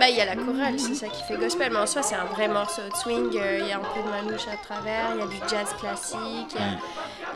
Bah, 0.00 0.08
il 0.08 0.16
y 0.16 0.20
a 0.20 0.24
la 0.24 0.34
chorale, 0.34 0.78
c'est 0.80 0.94
ça 0.94 1.06
qui 1.06 1.22
fait 1.22 1.36
gospel, 1.36 1.70
mais 1.72 1.78
en 1.78 1.86
soi, 1.86 2.02
c'est 2.02 2.16
un 2.16 2.24
vrai 2.24 2.48
morceau 2.48 2.82
de 2.90 2.96
swing. 2.96 3.36
euh, 3.36 3.58
Il 3.60 3.68
y 3.68 3.72
a 3.72 3.76
un 3.76 3.80
peu 3.80 4.02
de 4.02 4.08
manouche 4.08 4.48
à 4.48 4.56
travers, 4.56 5.10
il 5.14 5.20
y 5.20 5.22
a 5.22 5.26
du 5.26 5.36
jazz 5.48 5.68
classique, 5.78 6.54
il 6.56 6.60
y 6.60 6.64
a- 6.64 6.66
Mm. 6.66 6.78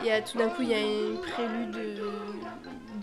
il 0.01 0.07
y, 0.07 0.11
a 0.11 0.21
tout 0.21 0.37
d'un 0.37 0.49
coup, 0.49 0.61
il 0.63 0.69
y 0.69 0.73
a 0.73 0.79
une 0.79 1.17
prélude 1.21 2.01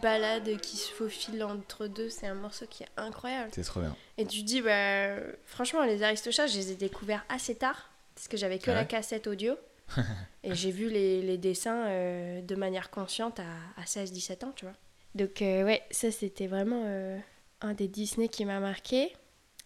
balade 0.05 0.61
qui 0.61 0.77
se 0.77 0.93
faufile 0.93 1.43
entre 1.43 1.87
deux. 1.87 2.11
C'est 2.11 2.27
un 2.27 2.35
morceau 2.35 2.67
qui 2.69 2.83
est 2.83 2.89
incroyable. 2.97 3.51
c'est 3.55 3.63
trop 3.65 3.81
bien. 3.81 3.97
Et 4.19 4.27
tu 4.27 4.43
te 4.43 4.45
dis, 4.47 4.61
bah, 4.61 5.17
franchement, 5.47 5.83
les 5.85 6.03
Aristochats, 6.03 6.47
je 6.47 6.57
les 6.57 6.73
ai 6.73 6.75
découverts 6.77 7.25
assez 7.29 7.55
tard, 7.55 7.91
parce 8.15 8.29
que 8.29 8.37
j'avais 8.37 8.59
que 8.59 8.71
Ah 8.71 8.75
la 8.75 8.85
cassette 8.85 9.27
audio. 9.27 9.55
et 10.45 10.55
j'ai 10.55 10.71
vu 10.71 10.89
les, 10.91 11.23
les 11.23 11.39
dessins 11.39 11.87
euh, 11.87 12.43
de 12.43 12.55
manière 12.55 12.91
consciente 12.91 13.41
à, 13.41 13.81
à 13.81 13.85
16-17 13.85 14.45
ans, 14.45 14.53
tu 14.55 14.67
vois. 14.67 14.75
Donc, 15.15 15.41
euh, 15.43 15.65
ouais, 15.65 15.83
ça, 15.91 16.11
c'était 16.11 16.47
vraiment 16.47 16.83
euh, 16.87 17.19
un 17.63 17.73
des 17.75 17.89
Disney 17.89 18.29
qui 18.29 18.45
m'a 18.45 18.61
marqué. 18.61 19.13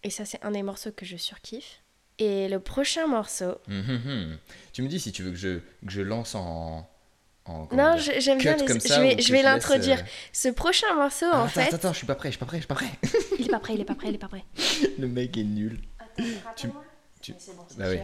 Et 0.03 0.09
ça, 0.09 0.23
c'est 0.25 0.43
un 0.43 0.51
des 0.51 0.63
morceaux 0.63 0.91
que 0.91 1.05
je 1.05 1.17
surkiffe. 1.17 1.81
Et 2.17 2.47
le 2.49 2.59
prochain 2.59 3.07
morceau. 3.07 3.55
Hum, 3.69 3.83
hum, 3.87 4.01
hum. 4.05 4.37
Tu 4.73 4.81
me 4.83 4.87
dis 4.87 4.99
si 4.99 5.11
tu 5.11 5.23
veux 5.23 5.31
que 5.31 5.37
je, 5.37 5.59
que 5.59 5.91
je 5.91 6.01
lance 6.01 6.35
en. 6.35 6.89
En 7.49 7.75
Non, 7.75 7.95
j'aime 7.97 8.37
bien 8.37 8.55
les. 8.55 8.67
Je 8.67 8.99
vais, 9.01 9.21
je 9.21 9.33
l'introduire. 9.43 9.99
euh, 9.99 10.03
Ce 10.33 10.49
prochain 10.49 10.93
morceau, 10.95 11.25
Ah, 11.31 11.37
en 11.37 11.39
attends, 11.41 11.47
fait. 11.49 11.61
attends, 11.63 11.75
attends, 11.75 11.93
je 11.93 11.97
suis 11.97 12.07
pas 12.07 12.15
prêt, 12.15 12.29
je 12.29 12.37
suis 12.37 12.39
pas 12.39 12.45
prêt, 12.45 12.57
je 12.57 12.61
suis 12.61 12.67
pas 12.67 12.75
prêt. 12.75 12.89
Il 13.39 13.45
est 13.45 13.49
pas 13.49 13.59
prêt, 13.59 13.73
il 13.73 13.81
est 13.81 13.85
pas 13.85 13.95
prêt, 13.95 14.07
il 14.09 14.15
est 14.15 14.19
pas 14.19 14.27
prêt. 14.27 14.43
Le 14.99 15.07
mec 15.07 15.35
est 15.37 15.43
nul. 15.43 15.79
Tu- 16.55 16.69
tu- 17.21 17.33
Bah 17.77 17.85
oui. 17.89 17.97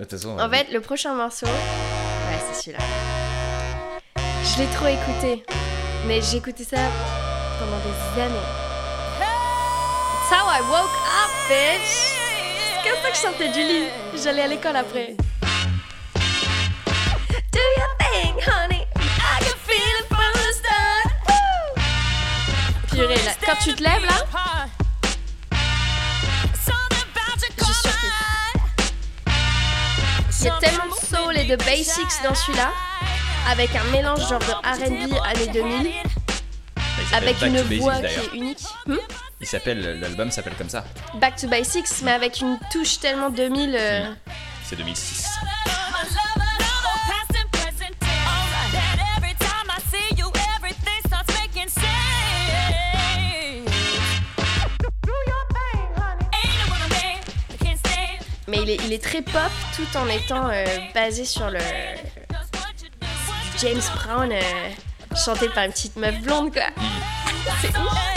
De 0.00 0.04
toute 0.04 0.10
façon. 0.10 0.38
En 0.38 0.50
fait, 0.50 0.70
le 0.72 0.80
prochain 0.80 1.14
morceau, 1.14 1.46
ouais, 1.46 2.38
c'est 2.52 2.62
celui-là. 2.62 2.84
Je 4.16 4.58
l'ai 4.62 4.66
trop 4.74 4.86
écouté, 4.88 5.44
mais 6.06 6.20
j'ai 6.20 6.38
écouté 6.38 6.64
ça 6.64 6.76
pendant 7.58 7.78
des 7.78 8.20
années. 8.22 8.34
It's 9.20 10.32
how 10.32 10.48
I 10.50 10.60
woke 10.70 10.96
up, 11.20 11.30
bitch! 11.48 11.92
C'est 12.82 12.90
comme 12.90 12.98
ça 13.02 13.10
que 13.10 13.16
je 13.16 13.20
sortais 13.20 13.48
du 13.52 13.60
lit. 13.60 13.88
J'allais 14.22 14.42
à 14.42 14.46
l'école 14.48 14.76
après. 14.76 15.16
Purée, 22.90 23.14
là, 23.24 23.32
quand 23.44 23.56
tu 23.62 23.74
te 23.74 23.82
lèves 23.82 24.04
là. 24.04 24.24
Il 30.40 30.46
y 30.46 30.50
a 30.50 30.58
tellement 30.58 30.84
de 30.84 31.16
soul 31.16 31.36
et 31.38 31.44
de 31.44 31.56
basics 31.56 32.22
dans 32.22 32.34
celui-là, 32.34 32.70
avec 33.48 33.70
un 33.74 33.84
mélange 33.84 34.28
genre 34.28 34.38
de 34.40 34.52
R&B 34.52 35.14
années 35.24 35.46
2000, 35.52 35.90
bah, 36.76 36.82
il 36.98 37.06
s'appelle 37.06 37.28
avec 37.28 37.40
Back 37.40 37.48
une 37.48 37.56
to 37.56 37.62
Basics, 37.62 37.80
voix 37.80 37.94
qui 37.96 38.04
est 38.04 38.34
unique. 38.36 38.64
Hmm? 38.86 38.96
Il 39.40 39.46
s'appelle, 39.46 40.00
l'album 40.00 40.30
s'appelle 40.30 40.54
comme 40.58 40.68
ça. 40.68 40.84
Back 41.14 41.36
to 41.36 41.48
Basics, 41.48 42.02
mais 42.02 42.12
avec 42.12 42.40
une 42.42 42.58
touche 42.70 42.98
tellement 43.00 43.30
2000. 43.30 43.74
euh, 43.74 44.12
C'est 44.64 44.76
2006. 44.76 45.26
Il 58.66 58.92
est, 58.92 59.02
très 59.02 59.20
pop 59.20 59.50
tout 59.76 59.96
en 59.96 60.08
étant 60.08 60.48
euh, 60.48 60.64
basé 60.94 61.24
sur 61.24 61.50
le 61.50 61.58
James 63.60 63.82
Brown 63.96 64.32
euh, 64.32 64.40
chanté 65.16 65.48
par 65.50 65.64
une 65.64 65.72
petite 65.72 65.96
meuf 65.96 66.18
blonde 66.20 66.52
quoi. 66.52 66.68
C'est 67.60 67.76
ouf. 67.78 68.13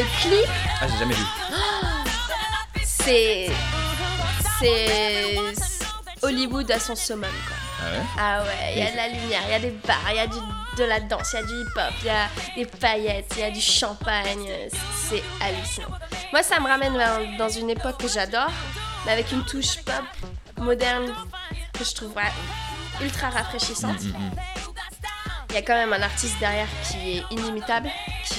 Le 0.00 0.20
clip, 0.20 0.48
Ah, 0.80 0.86
j'ai 0.88 0.98
jamais 0.98 1.14
vu. 1.14 1.24
c'est. 2.84 3.50
C'est. 4.58 5.36
Hollywood 6.22 6.70
à 6.70 6.78
son 6.78 6.94
summum 6.94 7.30
quoi. 7.46 7.56
Ah 7.82 7.90
ouais? 7.90 8.04
Ah 8.18 8.42
ouais, 8.42 8.72
il 8.74 8.78
y 8.78 8.86
a 8.86 8.90
de 8.90 8.96
la 8.96 9.08
lumière, 9.08 9.40
il 9.46 9.52
y 9.52 9.54
a 9.54 9.58
des 9.58 9.70
bars, 9.70 9.96
il 10.10 10.16
y 10.16 10.18
a 10.18 10.26
du, 10.26 10.36
de 10.76 10.84
la 10.84 11.00
danse, 11.00 11.32
il 11.32 11.36
y 11.36 11.38
a 11.38 11.42
du 11.46 11.54
hip-hop, 11.54 11.92
il 12.02 12.06
y 12.06 12.10
a 12.10 12.28
des 12.56 12.66
paillettes, 12.66 13.32
il 13.36 13.40
y 13.40 13.44
a 13.44 13.50
du 13.50 13.60
champagne. 13.60 14.46
C'est 15.08 15.22
hallucinant. 15.40 15.88
Moi, 16.30 16.42
ça 16.42 16.60
me 16.60 16.66
ramène 16.68 16.92
dans 17.38 17.48
une 17.48 17.70
époque 17.70 17.98
que 17.98 18.08
j'adore, 18.08 18.50
mais 19.06 19.12
avec 19.12 19.32
une 19.32 19.44
touche 19.46 19.82
pop 19.82 20.04
moderne 20.58 21.10
que 21.72 21.84
je 21.84 21.94
trouve 21.94 22.12
ultra 23.00 23.30
rafraîchissante. 23.30 24.02
Mm, 24.02 24.08
mm, 24.08 24.26
mm. 24.26 24.30
Il 25.48 25.54
y 25.54 25.58
a 25.58 25.62
quand 25.62 25.74
même 25.74 25.92
un 25.94 26.02
artiste 26.02 26.38
derrière 26.38 26.68
qui 26.88 27.16
est 27.16 27.24
inimitable, 27.30 27.90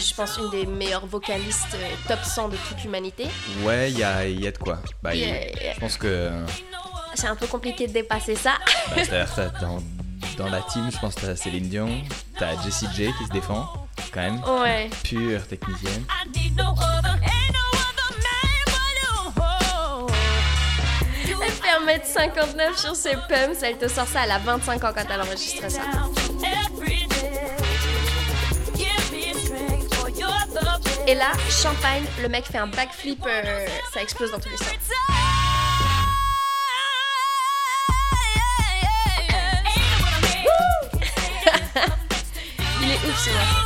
qui 0.02 0.10
je 0.10 0.16
pense 0.16 0.38
une 0.38 0.50
des 0.50 0.66
meilleures 0.66 1.06
vocalistes 1.06 1.76
euh, 1.76 1.90
top 2.08 2.24
100 2.24 2.50
de 2.50 2.58
toute 2.58 2.84
l'humanité. 2.84 3.28
Ouais, 3.64 3.92
il 3.92 3.98
y 3.98 4.04
a, 4.04 4.28
y 4.28 4.48
a 4.48 4.52
de 4.52 4.58
quoi. 4.58 4.80
Bah, 5.02 5.16
y-. 5.16 5.24
Je 5.76 5.80
pense 5.80 5.98
que. 5.98 6.32
C'est 7.14 7.28
un 7.28 7.36
peu 7.36 7.46
compliqué 7.48 7.88
de 7.88 7.94
dépasser 7.94 8.36
ça. 8.36 8.54
bah, 8.96 9.26
dans, 9.60 9.84
dans 10.38 10.50
la 10.50 10.62
team, 10.62 10.90
je 10.92 10.98
pense 10.98 11.16
que 11.16 11.22
t'as 11.22 11.36
Céline 11.36 11.70
Dion, 11.70 11.90
t'as 12.40 12.62
Jessie 12.64 12.88
J 12.96 13.12
qui 13.18 13.26
se 13.26 13.32
défend, 13.32 13.68
quand 14.14 14.22
même. 14.22 14.42
Ouais. 14.62 14.90
Pure 15.04 15.46
technicienne. 15.48 16.06
Elle 21.44 21.52
fait 21.52 22.14
1m59 22.14 22.80
sur 22.80 22.96
ses 22.96 23.16
pumps, 23.28 23.62
elle 23.64 23.78
te 23.78 23.88
sort 23.88 24.08
ça, 24.08 24.22
elle 24.24 24.32
a 24.32 24.40
25 24.40 24.84
ans 24.84 24.92
quand 24.96 25.06
elle 25.10 25.22
enregistre 25.22 25.70
ça. 25.70 25.82
Et 31.12 31.16
là, 31.16 31.32
champagne, 31.50 32.04
le 32.22 32.30
mec 32.30 32.46
fait 32.46 32.58
un 32.58 32.68
backflip, 32.68 33.22
euh, 33.28 33.68
ça 33.94 34.02
explose 34.02 34.32
dans 34.32 34.40
tous 34.40 34.48
les 34.48 34.56
sens. 34.56 34.68
Il 42.82 42.92
est 42.92 42.96
ouf 42.96 43.26
ce 43.26 43.61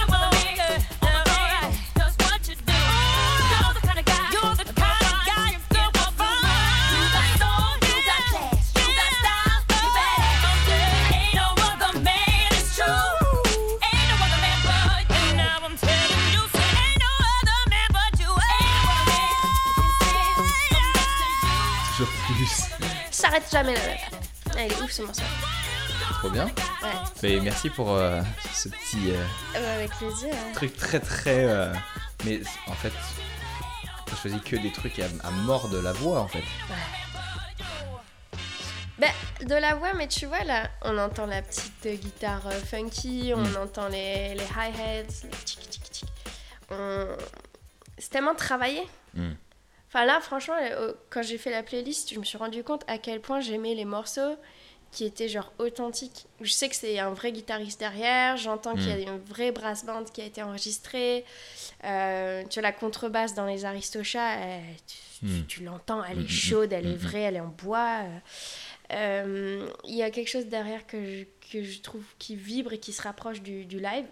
jamais 23.55 23.73
la. 23.73 23.81
Ah, 24.57 24.65
il 24.65 24.71
est 24.73 24.81
ouf 24.81 24.91
ce 24.91 25.01
morceau. 25.01 25.21
Trop 26.19 26.29
bien. 26.29 26.45
Ouais. 26.45 26.91
Mais 27.23 27.39
merci 27.39 27.69
pour 27.69 27.91
euh, 27.93 28.21
ce 28.53 28.67
petit 28.67 29.11
euh, 29.11 29.23
Euh, 29.55 29.61
bah, 29.61 29.73
avec 29.75 29.91
plaisir. 29.91 30.33
truc 30.53 30.75
très 30.75 30.99
très. 30.99 31.45
euh, 31.45 31.73
Mais 32.25 32.41
en 32.67 32.73
fait, 32.73 32.91
j'ai 34.09 34.15
choisi 34.17 34.39
que 34.41 34.57
des 34.57 34.73
trucs 34.73 34.99
à, 34.99 35.05
à 35.23 35.31
mort 35.31 35.69
de 35.69 35.77
la 35.79 35.93
voix 35.93 36.19
en 36.19 36.27
fait. 36.27 36.43
Bah, 38.99 39.07
de 39.41 39.55
la 39.55 39.75
voix, 39.75 39.93
mais 39.93 40.07
tu 40.09 40.25
vois 40.25 40.43
là, 40.43 40.69
on 40.81 40.97
entend 40.97 41.25
la 41.25 41.41
petite 41.41 41.87
guitare 42.01 42.43
funky, 42.69 43.31
on 43.35 43.39
Mm. 43.39 43.57
entend 43.63 43.87
les, 43.87 44.35
les 44.35 44.43
hi-hats, 44.43 45.03
les. 45.23 46.05
On- 46.71 47.07
C'est 47.97 48.09
tellement 48.09 48.35
travaillé. 48.35 48.81
Mm. 49.13 49.31
Enfin 49.95 50.03
là, 50.05 50.19
franchement, 50.19 50.55
euh, 50.61 50.91
quand 51.09 51.21
j'ai 51.21 51.37
fait 51.37 51.51
la 51.51 51.63
playlist, 51.63 52.13
je 52.13 52.19
me 52.19 52.25
suis 52.25 52.37
rendu 52.37 52.65
compte 52.65 52.83
à 52.87 52.97
quel 52.97 53.21
point 53.21 53.39
j'aimais 53.39 53.75
les 53.75 53.85
morceaux 53.85 54.35
qui 54.91 55.05
étaient 55.05 55.29
genre 55.29 55.53
authentiques. 55.57 56.25
Je 56.41 56.51
sais 56.51 56.67
que 56.67 56.75
c'est 56.75 56.99
un 56.99 57.11
vrai 57.11 57.31
guitariste 57.31 57.79
derrière, 57.79 58.35
j'entends 58.35 58.73
qu'il 58.75 58.87
y 58.89 58.91
a 58.91 58.97
une 58.97 59.19
vraie 59.19 59.53
brass 59.53 59.85
band 59.85 60.03
qui 60.03 60.19
a 60.19 60.25
été 60.25 60.43
enregistrée. 60.43 61.23
Euh, 61.85 62.43
tu 62.49 62.55
vois, 62.59 62.63
la 62.63 62.73
contrebasse 62.73 63.35
dans 63.35 63.45
les 63.45 63.63
Aristochats, 63.63 64.37
euh, 64.39 64.59
tu, 64.85 64.97
tu- 64.97 65.25
Mm. 65.25 65.45
tu 65.47 65.63
l'entends, 65.63 66.03
elle 66.03 66.17
Mm, 66.17 66.21
est 66.21 66.23
mm, 66.23 66.27
chaude, 66.27 66.73
elle 66.73 66.87
mm, 66.87 66.91
est 66.91 66.95
mm. 66.95 66.97
vraie, 66.97 67.21
elle 67.21 67.35
est 67.37 67.39
en 67.39 67.47
bois. 67.47 68.01
Euh, 68.91 69.65
Il 69.85 69.95
y 69.95 70.03
a 70.03 70.11
quelque 70.11 70.27
chose 70.29 70.47
derrière 70.47 70.85
que 70.85 71.01
je, 71.05 71.23
que 71.53 71.63
je 71.63 71.79
trouve 71.79 72.03
qui 72.19 72.35
vibre 72.35 72.73
et 72.73 72.79
qui 72.79 72.91
se 72.91 73.01
rapproche 73.01 73.41
du, 73.41 73.63
du 73.63 73.79
live. 73.79 74.07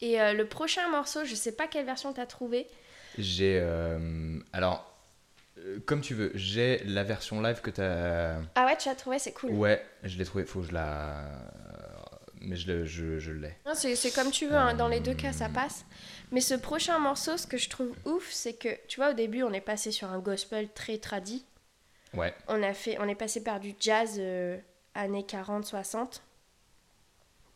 Et 0.00 0.16
le 0.18 0.42
prochain 0.44 0.88
morceau, 0.88 1.24
je 1.24 1.36
sais 1.36 1.52
pas 1.52 1.68
quelle 1.68 1.86
version 1.86 2.12
t'as 2.12 2.26
trouvé. 2.26 2.66
J'ai. 3.18 3.58
euh, 3.60 4.38
alors, 4.52 4.86
euh, 5.58 5.78
comme 5.86 6.00
tu 6.00 6.14
veux, 6.14 6.30
j'ai 6.34 6.78
la 6.84 7.02
version 7.04 7.40
live 7.40 7.60
que 7.60 7.70
t'as. 7.70 8.40
Ah 8.54 8.64
ouais, 8.66 8.76
tu 8.76 8.88
l'as 8.88 8.94
trouvé, 8.94 9.18
c'est 9.18 9.32
cool. 9.32 9.50
Ouais, 9.50 9.84
je 10.04 10.16
l'ai 10.18 10.24
trouvé, 10.24 10.44
faut 10.44 10.60
que 10.60 10.68
je 10.68 10.72
la. 10.72 11.24
Mais 12.42 12.56
je, 12.56 12.84
je, 12.86 13.18
je 13.18 13.32
l'ai. 13.32 13.54
Non, 13.66 13.74
C'est 13.74 14.14
comme 14.14 14.30
tu 14.30 14.46
veux, 14.46 14.54
hein, 14.56 14.72
dans 14.74 14.88
les 14.88 15.00
deux 15.00 15.12
cas 15.14 15.32
ça 15.32 15.46
Euh. 15.46 15.48
passe. 15.50 15.84
Mais 16.32 16.40
ce 16.40 16.54
prochain 16.54 16.98
morceau, 16.98 17.36
ce 17.36 17.46
que 17.46 17.58
je 17.58 17.68
trouve 17.68 17.94
ouf, 18.06 18.30
c'est 18.30 18.54
que, 18.54 18.68
tu 18.88 18.98
vois, 19.00 19.10
au 19.10 19.14
début, 19.14 19.42
on 19.42 19.52
est 19.52 19.60
passé 19.60 19.90
sur 19.90 20.08
un 20.08 20.20
gospel 20.20 20.68
très 20.72 20.96
tradit. 20.98 21.44
Ouais. 22.14 22.32
On, 22.48 22.62
a 22.62 22.72
fait, 22.72 22.96
on 22.98 23.08
est 23.08 23.14
passé 23.14 23.42
par 23.44 23.60
du 23.60 23.74
jazz 23.78 24.16
euh, 24.18 24.56
années 24.94 25.22
40-60. 25.28 26.20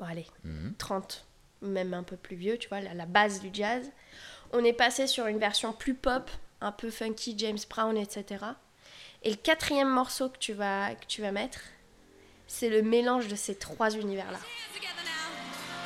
Bon, 0.00 0.06
allez, 0.06 0.26
Mhm. 0.44 0.74
30, 0.76 1.24
même 1.62 1.94
un 1.94 2.02
peu 2.02 2.16
plus 2.16 2.36
vieux, 2.36 2.58
tu 2.58 2.68
vois, 2.68 2.80
la, 2.80 2.92
la 2.94 3.06
base 3.06 3.40
du 3.40 3.48
jazz. 3.52 3.90
On 4.56 4.64
est 4.64 4.72
passé 4.72 5.06
sur 5.08 5.26
une 5.26 5.38
version 5.38 5.72
plus 5.72 5.94
pop, 5.94 6.30
un 6.60 6.70
peu 6.72 6.90
funky, 6.90 7.34
James 7.38 7.58
Brown, 7.68 7.96
etc. 7.96 8.24
Et 9.24 9.30
le 9.30 9.36
quatrième 9.36 9.88
morceau 9.88 10.28
que 10.28 10.38
tu 10.38 10.52
vas, 10.52 10.90
que 10.94 11.06
tu 11.08 11.22
vas 11.22 11.32
mettre, 11.32 11.58
c'est 12.46 12.68
le 12.68 12.82
mélange 12.82 13.26
de 13.28 13.34
ces 13.34 13.56
trois 13.56 13.90
univers-là. 13.90 14.38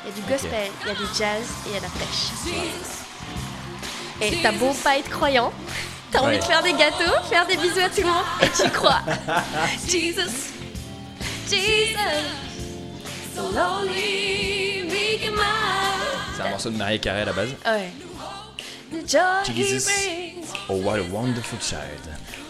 Il 0.05 0.09
y 0.09 0.11
a 0.11 0.15
du 0.15 0.21
gospel, 0.31 0.67
il 0.83 0.87
y 0.87 0.91
a 0.91 0.93
du 0.93 1.03
jazz 1.17 1.47
et 1.65 1.69
il 1.69 1.73
y 1.73 1.77
a 1.77 1.79
de 1.79 1.85
la 1.85 1.89
pêche. 1.89 2.29
Et 4.21 4.41
t'as 4.43 4.51
beau 4.51 4.71
pas 4.83 4.97
être 4.99 5.09
croyant, 5.09 5.51
t'as 6.11 6.19
envie 6.19 6.33
Ouais. 6.35 6.39
de 6.39 6.43
faire 6.43 6.61
des 6.61 6.73
gâteaux, 6.73 7.23
faire 7.29 7.47
des 7.47 7.57
bisous 7.57 7.79
à 7.79 7.89
tout 7.89 8.01
le 8.01 8.07
monde, 8.07 8.25
et 8.41 8.49
tu 8.49 8.69
crois. 8.69 8.99
Jesus, 9.87 10.51
Jesus, 11.47 11.97
so 13.35 13.41
lonely, 13.51 14.83
make 14.83 15.23
it 15.25 15.31
mine. 15.31 16.35
C'est 16.35 16.43
un 16.43 16.49
morceau 16.49 16.69
de 16.69 16.77
Marie 16.77 16.99
Carré 16.99 17.21
à 17.21 17.25
la 17.25 17.33
base. 17.33 17.49
Ouais. 17.65 17.89
Jesus. 19.45 19.87
Oh, 20.67 20.75
what 20.75 20.99
a 20.99 21.03
wonderful 21.11 21.59
child. 21.59 22.01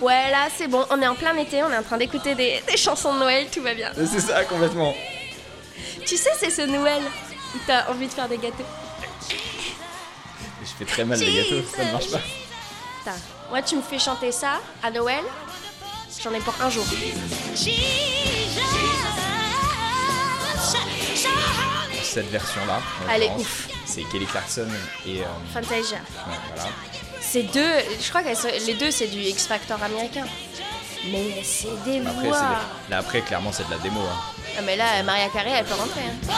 Ouais, 0.02 0.32
là 0.32 0.48
c'est 0.56 0.68
bon, 0.68 0.86
on 0.90 1.02
est 1.02 1.08
en 1.08 1.16
plein 1.16 1.36
été, 1.38 1.62
on 1.64 1.72
est 1.72 1.78
en 1.78 1.84
train 1.84 1.98
d'écouter 1.98 2.36
des, 2.36 2.62
des 2.68 2.78
chansons 2.78 3.14
de 3.14 3.20
Noël, 3.20 3.48
tout 3.52 3.62
va 3.62 3.74
bien. 3.74 3.92
C'est 3.96 4.22
ça, 4.22 4.44
complètement. 4.46 4.94
Tu 6.06 6.16
sais, 6.18 6.30
c'est 6.40 6.50
ce 6.50 6.62
Noël 6.62 7.02
où 7.56 7.58
t'as 7.68 7.90
envie 7.92 8.08
de 8.08 8.14
faire 8.14 8.30
des 8.30 8.38
gâteaux. 8.38 8.64
Je 10.62 10.70
fais 10.78 10.86
très 10.86 11.04
mal 11.06 11.20
les 11.20 11.34
gâteaux, 11.36 11.68
ça 11.76 11.84
ne 11.84 11.92
marche 11.92 12.12
pas. 12.12 12.20
Putain, 13.00 13.18
moi 13.50 13.62
tu 13.62 13.76
me 13.76 13.82
fais 13.82 14.00
chanter 14.00 14.32
ça 14.32 14.60
à 14.84 14.92
Noël, 14.92 15.24
j'en 16.24 16.34
ai 16.34 16.40
pour 16.40 16.56
un 16.62 16.70
jour. 16.70 16.86
Cette 22.04 22.30
version-là, 22.32 22.78
en 22.78 23.10
Elle 23.10 23.24
est 23.24 23.28
l'occurrence, 23.28 23.42
ouf. 23.42 23.68
C'est 23.90 24.04
Kelly 24.04 24.26
Clarkson 24.26 24.68
et. 25.08 25.22
euh, 25.22 25.26
Fantasia. 25.54 25.98
ouais, 25.98 26.34
voilà. 26.56 26.70
C'est 27.22 27.44
deux, 27.44 27.74
je 28.02 28.10
crois 28.10 28.24
que 28.24 28.66
les 28.66 28.74
deux 28.76 28.92
c'est 28.92 29.08
du 29.08 29.20
X 29.20 29.48
Factor 29.48 29.82
américain. 29.84 30.26
Mais 31.12 31.42
c'est 31.44 31.68
des 31.86 32.00
Après, 32.06 32.28
voix. 32.28 32.38
c'est- 32.38 32.92
là, 32.92 32.98
après, 32.98 33.22
clairement, 33.22 33.52
c'est 33.54 33.66
de 33.66 33.72
la 33.72 33.78
démo. 33.78 34.02
hein. 34.02 34.20
Ah, 34.58 34.62
mais 34.66 34.76
là, 34.76 35.02
Maria 35.04 35.30
Carey, 35.30 35.52
elle 35.58 35.64
peut 35.66 35.74
rentrer. 35.76 36.02
hein. 36.02 36.34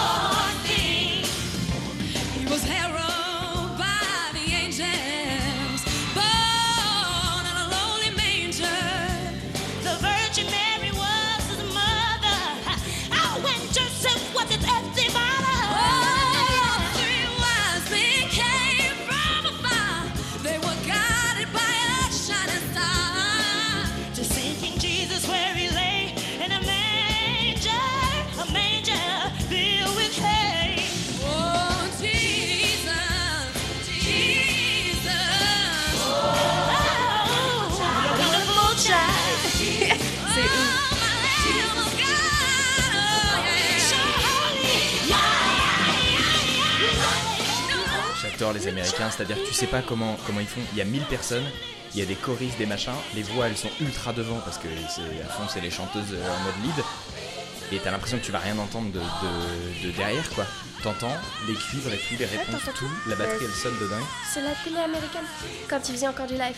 Les 48.62 48.68
Américains, 48.70 49.10
c'est-à-dire 49.10 49.38
que 49.42 49.48
tu 49.48 49.54
sais 49.54 49.68
pas 49.68 49.82
comment, 49.82 50.18
comment 50.26 50.40
ils 50.40 50.48
font. 50.48 50.62
Il 50.74 50.78
y 50.78 50.82
a 50.82 50.86
1000 50.86 51.02
personnes, 51.04 51.44
il 51.94 52.00
y 52.00 52.04
a 52.04 52.06
des 52.06 52.16
choristes, 52.16 52.58
des 52.58 52.66
machins, 52.66 52.94
les 53.16 53.24
voix 53.24 53.48
elles 53.48 53.58
sont 53.58 53.70
ultra 53.80 54.14
devant 54.14 54.40
parce 54.46 54.58
que 54.58 54.68
à 54.68 55.30
fond 55.30 55.44
c'est 55.52 55.62
les 55.62 55.72
chanteuses 55.72 56.14
euh, 56.14 56.24
en 56.36 56.40
mode 56.44 56.56
lead. 56.64 56.84
Et 57.74 57.80
t'as 57.80 57.92
l'impression 57.92 58.18
que 58.20 58.26
tu 58.26 58.32
vas 58.34 58.40
rien 58.40 58.58
entendre 58.60 58.92
de, 58.92 59.00
de- 59.00 59.88
de 59.88 59.92
derrière 59.96 60.30
quoi. 60.32 60.46
T'entends 60.84 61.16
les 61.48 61.54
cuivres 61.54 61.92
et 61.94 61.98
tout, 61.98 62.16
les 62.20 62.26
réponses, 62.26 62.62
t'entends 62.66 62.78
tout, 62.78 62.92
la 63.08 63.16
batterie 63.16 63.38
Ouais. 63.38 63.46
elle 63.46 63.54
sonne 63.62 63.80
de 63.80 63.88
dingue. 63.88 64.04
C'est 64.34 64.42
la 64.42 64.52
télé 64.64 64.78
américaine, 64.78 65.26
quand 65.70 65.80
ils 65.88 65.94
faisaient 65.96 66.08
encore 66.08 66.28
du 66.28 66.34
live. 66.34 66.56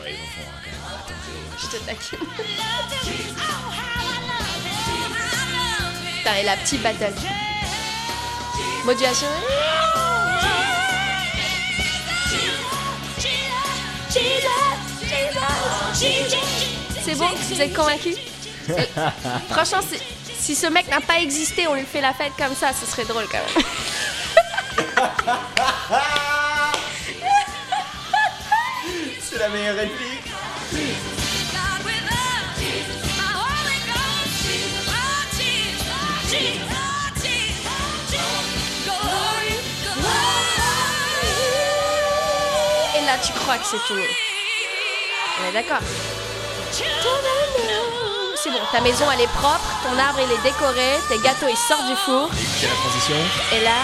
Ouais, 0.00 0.12
ils 0.12 0.14
en 0.14 0.26
font 0.26 0.48
hein, 0.48 0.60
quand 0.64 0.70
même. 0.70 0.80
Attends, 0.98 1.14
Je 1.58 1.66
te 1.66 1.76
taquine. 1.84 2.18
Putain, 6.18 6.34
et 6.36 6.42
la 6.44 6.56
petite 6.56 6.82
battle. 6.82 7.12
Modulation. 8.84 9.28
C'est 17.02 17.14
bon? 17.14 17.28
Vous 17.48 17.60
êtes 17.60 17.74
convaincus? 17.74 18.16
Franchement, 19.50 19.80
si 20.38 20.54
ce 20.56 20.66
mec 20.66 20.88
n'a 20.88 21.00
pas 21.00 21.20
existé, 21.20 21.68
on 21.68 21.74
lui 21.74 21.84
fait 21.84 22.00
la 22.00 22.12
fête 22.12 22.32
comme 22.36 22.54
ça, 22.54 22.72
ce 22.72 22.86
serait 22.86 23.04
drôle 23.04 23.26
quand 23.30 23.38
même. 23.38 23.64
C'est 29.20 29.38
la 29.38 29.48
meilleure 29.48 29.76
réplique. 29.76 30.26
Tu 43.24 43.32
crois 43.32 43.58
que 43.58 43.64
c'est 43.64 43.78
fini. 43.80 44.02
On 45.42 45.48
est 45.48 45.52
d'accord 45.52 45.78
C'est 48.34 48.50
bon, 48.50 48.58
ta 48.72 48.80
maison 48.80 49.04
elle 49.12 49.20
est 49.22 49.26
propre, 49.38 49.68
ton 49.82 49.98
arbre 49.98 50.20
il 50.24 50.32
est 50.32 50.42
décoré, 50.42 50.98
tes 51.08 51.18
gâteaux 51.18 51.46
ils 51.48 51.56
sortent 51.56 51.86
du 51.86 51.96
four, 51.96 52.30
C'est 52.58 52.66
la 52.66 52.74
transition. 52.74 53.16
et 53.52 53.60
là. 53.64 53.80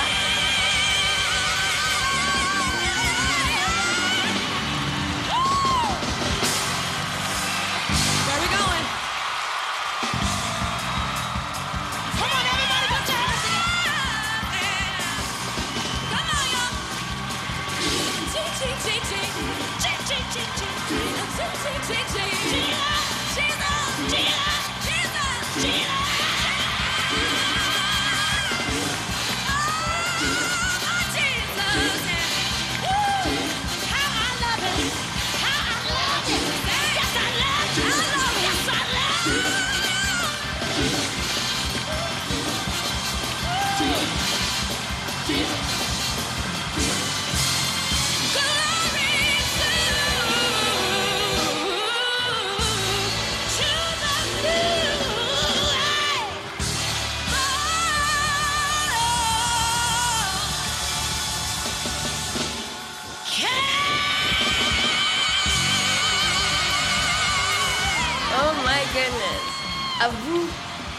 Goodness. 68.97 70.03
À 70.03 70.09
vous. 70.09 70.49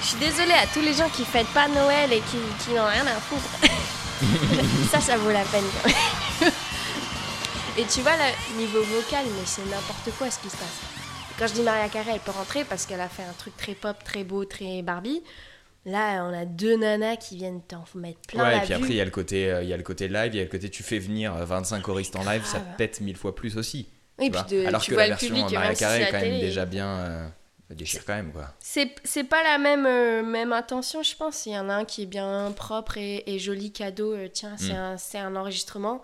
Je 0.02 0.06
suis 0.08 0.18
désolée 0.20 0.54
à 0.54 0.68
tous 0.74 0.82
les 0.82 0.94
gens 0.94 1.10
qui 1.10 1.26
fêtent 1.26 1.54
pas 1.54 1.68
Noël 1.68 2.14
et 2.14 2.20
qui, 2.20 2.38
qui 2.64 2.72
n'ont 2.76 2.86
rien 2.86 3.06
à 3.08 3.20
foutre. 3.20 3.50
ça, 4.92 5.02
ça 5.02 5.18
vaut 5.18 5.32
la 5.32 5.44
peine 5.44 5.64
quand 5.84 5.90
même. 5.90 6.52
et 7.78 7.84
tu 7.86 8.02
vois, 8.02 8.16
là, 8.16 8.26
niveau 8.58 8.82
vocal, 8.84 9.26
mais 9.26 9.46
c'est 9.46 9.66
n'importe 9.66 10.10
quoi 10.18 10.30
ce 10.30 10.40
qui 10.40 10.50
se 10.50 10.58
passe. 10.58 10.82
Quand 11.40 11.48
je 11.48 11.54
dis 11.54 11.62
Maria 11.62 11.88
Carey, 11.90 12.12
elle 12.14 12.20
peut 12.20 12.32
rentrer 12.32 12.64
parce 12.64 12.86
qu'elle 12.86 13.02
a 13.02 13.10
fait 13.10 13.24
un 13.24 13.34
truc 13.38 13.56
très 13.58 13.74
pop, 13.74 13.96
très 14.04 14.24
beau, 14.24 14.46
très 14.46 14.82
Barbie. 14.82 15.22
Là, 15.86 16.24
on 16.30 16.34
a 16.34 16.46
deux 16.46 16.76
nanas 16.78 17.16
qui 17.18 17.38
viennent 17.38 17.62
t'en 17.62 17.84
mettre 17.96 18.20
plein 18.28 18.44
Ouais, 18.44 18.52
la 18.52 18.58
et 18.58 18.60
puis 18.62 18.68
vue. 18.70 18.74
après, 18.76 18.90
il 18.90 18.96
y, 18.98 19.02
a 19.02 19.06
le 19.06 19.12
côté, 19.12 19.50
euh, 19.52 19.64
il 19.64 19.70
y 19.70 19.74
a 19.74 19.78
le 19.78 19.84
côté 19.84 20.08
live, 20.08 20.32
il 20.34 20.38
y 20.38 20.42
a 20.42 20.44
le 20.44 20.50
côté 20.50 20.70
tu 20.70 20.84
fais 20.84 21.00
venir 21.00 21.34
euh, 21.36 21.46
25 21.46 21.82
choristes 21.82 22.16
en 22.16 22.24
live, 22.24 22.44
ça 22.46 22.60
pète 22.60 23.00
mille 23.02 23.16
fois 23.18 23.34
plus 23.36 23.56
aussi. 23.58 23.88
Oui, 24.20 24.30
tu 24.32 24.38
puis 24.44 24.58
de- 24.58 24.66
Alors 24.66 24.82
tu 24.82 24.90
que 24.92 24.96
vois 24.96 25.04
la 25.04 25.10
version 25.10 25.28
public, 25.30 25.52
Maria 25.52 25.76
Carey 25.76 26.02
est 26.02 26.12
quand 26.12 26.20
même 26.20 26.40
déjà 26.40 26.66
bien. 26.66 26.88
euh, 26.88 27.28
déchire 27.76 28.06
quand 28.06 28.16
même, 28.16 28.32
quoi. 28.32 28.54
C'est 28.60 29.24
pas 29.26 29.44
la 29.44 29.58
même, 29.58 29.86
euh, 29.86 30.24
même 30.24 30.54
intention, 30.54 31.04
je 31.04 31.16
pense. 31.16 31.46
Il 31.46 31.52
y 31.54 31.58
en 31.58 31.70
a 31.70 31.74
un 31.74 31.86
qui 31.86 32.04
est 32.04 32.06
bien 32.08 32.52
propre 32.56 32.98
et, 32.98 33.24
et 33.28 33.40
joli 33.40 33.72
cadeau. 33.72 34.14
euh, 34.14 34.30
tiens, 34.32 34.56
c'est 34.58 34.74
Mm. 34.74 34.78
un, 34.78 34.98
c'est 34.98 35.18
un 35.20 35.36
enregistrement. 35.36 36.02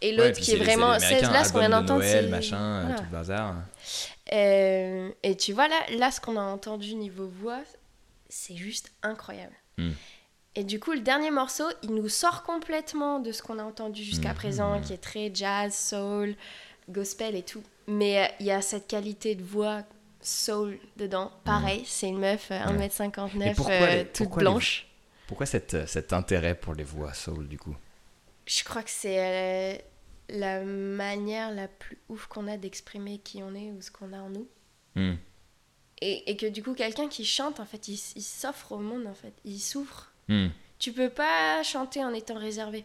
Et 0.00 0.12
l'autre 0.16 0.40
qui 0.40 0.52
est 0.52 0.56
vraiment. 0.56 0.98
C'est 0.98 1.20
là 1.20 1.44
ce 1.44 1.52
qu'on 1.52 1.58
vient 1.60 1.68
d'entendre. 1.70 2.00
Noël, 2.00 2.28
machin, 2.28 2.80
voilà. 2.82 2.96
tout 2.96 3.04
le 3.04 3.10
bazar. 3.10 3.54
Euh, 4.32 5.10
et 5.22 5.36
tu 5.36 5.52
vois, 5.52 5.68
là, 5.68 5.76
là 5.98 6.10
ce 6.10 6.20
qu'on 6.20 6.36
a 6.36 6.42
entendu 6.42 6.94
niveau 6.94 7.26
voix, 7.26 7.60
c'est 8.28 8.56
juste 8.56 8.90
incroyable. 9.02 9.54
Mm. 9.78 9.90
Et 10.54 10.64
du 10.64 10.78
coup, 10.80 10.92
le 10.92 11.00
dernier 11.00 11.30
morceau, 11.30 11.64
il 11.82 11.94
nous 11.94 12.08
sort 12.08 12.42
complètement 12.42 13.20
de 13.20 13.32
ce 13.32 13.42
qu'on 13.42 13.58
a 13.58 13.62
entendu 13.64 14.02
jusqu'à 14.04 14.30
Mhm. 14.30 14.34
présent, 14.34 14.80
qui 14.82 14.92
est 14.92 14.98
très 15.02 15.30
jazz, 15.34 15.74
soul, 15.74 16.34
gospel 16.90 17.34
et 17.36 17.42
tout. 17.42 17.62
Mais 17.86 18.22
euh, 18.22 18.26
il 18.40 18.46
y 18.46 18.50
a 18.50 18.60
cette 18.60 18.86
qualité 18.86 19.34
de 19.34 19.42
voix 19.42 19.82
soul 20.24 20.78
dedans. 20.96 21.30
Pareil, 21.44 21.84
c'est 21.86 22.08
une 22.08 22.18
meuf 22.18 22.50
euh, 22.50 22.58
Mhm. 22.66 22.76
Ouais. 22.78 22.88
1m59, 22.88 23.46
Et 23.50 23.54
pourquoi 23.54 23.74
euh, 23.74 23.96
les- 23.96 24.04
toute 24.06 24.16
pourquoi 24.26 24.42
les- 24.42 24.48
blanche. 24.50 24.86
Pourquoi 25.26 25.46
cet, 25.46 25.74
euh, 25.74 25.86
cet 25.86 26.12
intérêt 26.12 26.54
pour 26.54 26.74
les 26.74 26.84
voix 26.84 27.14
soul, 27.14 27.48
du 27.48 27.58
coup? 27.58 27.74
Je 28.46 28.64
crois 28.64 28.82
que 28.82 28.90
c'est 28.90 29.18
euh, 29.18 29.78
la 30.28 30.62
manière 30.64 31.52
la 31.52 31.68
plus 31.68 31.98
ouf 32.08 32.26
qu'on 32.26 32.48
a 32.48 32.56
d'exprimer 32.56 33.18
qui 33.18 33.42
on 33.42 33.54
est 33.54 33.70
ou 33.70 33.80
ce 33.80 33.90
qu'on 33.90 34.12
a 34.12 34.18
en 34.18 34.30
nous. 34.30 34.48
Hmm. 34.94 35.14
Et, 36.00 36.30
et 36.30 36.36
que 36.36 36.46
du 36.46 36.62
coup, 36.62 36.74
quelqu'un 36.74 37.08
qui 37.08 37.24
chante, 37.24 37.60
en 37.60 37.64
fait, 37.64 37.86
il, 37.88 37.96
s'offre 37.96 38.72
au 38.72 38.78
monde, 38.78 39.06
en 39.06 39.14
fait. 39.14 39.32
Il 39.44 39.60
s'ouvre. 39.60 40.08
Hmm. 40.28 40.48
Tu 40.78 40.92
peux 40.92 41.10
pas 41.10 41.62
chanter 41.62 42.02
en 42.04 42.12
étant 42.12 42.34
réservé. 42.38 42.84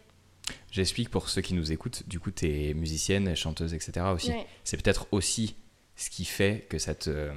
J'explique 0.70 1.10
pour 1.10 1.28
ceux 1.28 1.42
qui 1.42 1.52
nous 1.54 1.72
écoutent, 1.72 2.08
du 2.08 2.20
coup, 2.20 2.30
t'es 2.30 2.72
musicienne, 2.74 3.34
chanteuse, 3.34 3.74
etc. 3.74 4.06
aussi. 4.14 4.30
Ouais. 4.30 4.46
C'est 4.64 4.80
peut-être 4.80 5.08
aussi 5.10 5.56
ce 5.98 6.08
qui 6.10 6.24
fait 6.24 6.66
que 6.70 6.78
ça 6.78 6.94
te. 6.94 7.10
euh, 7.10 7.32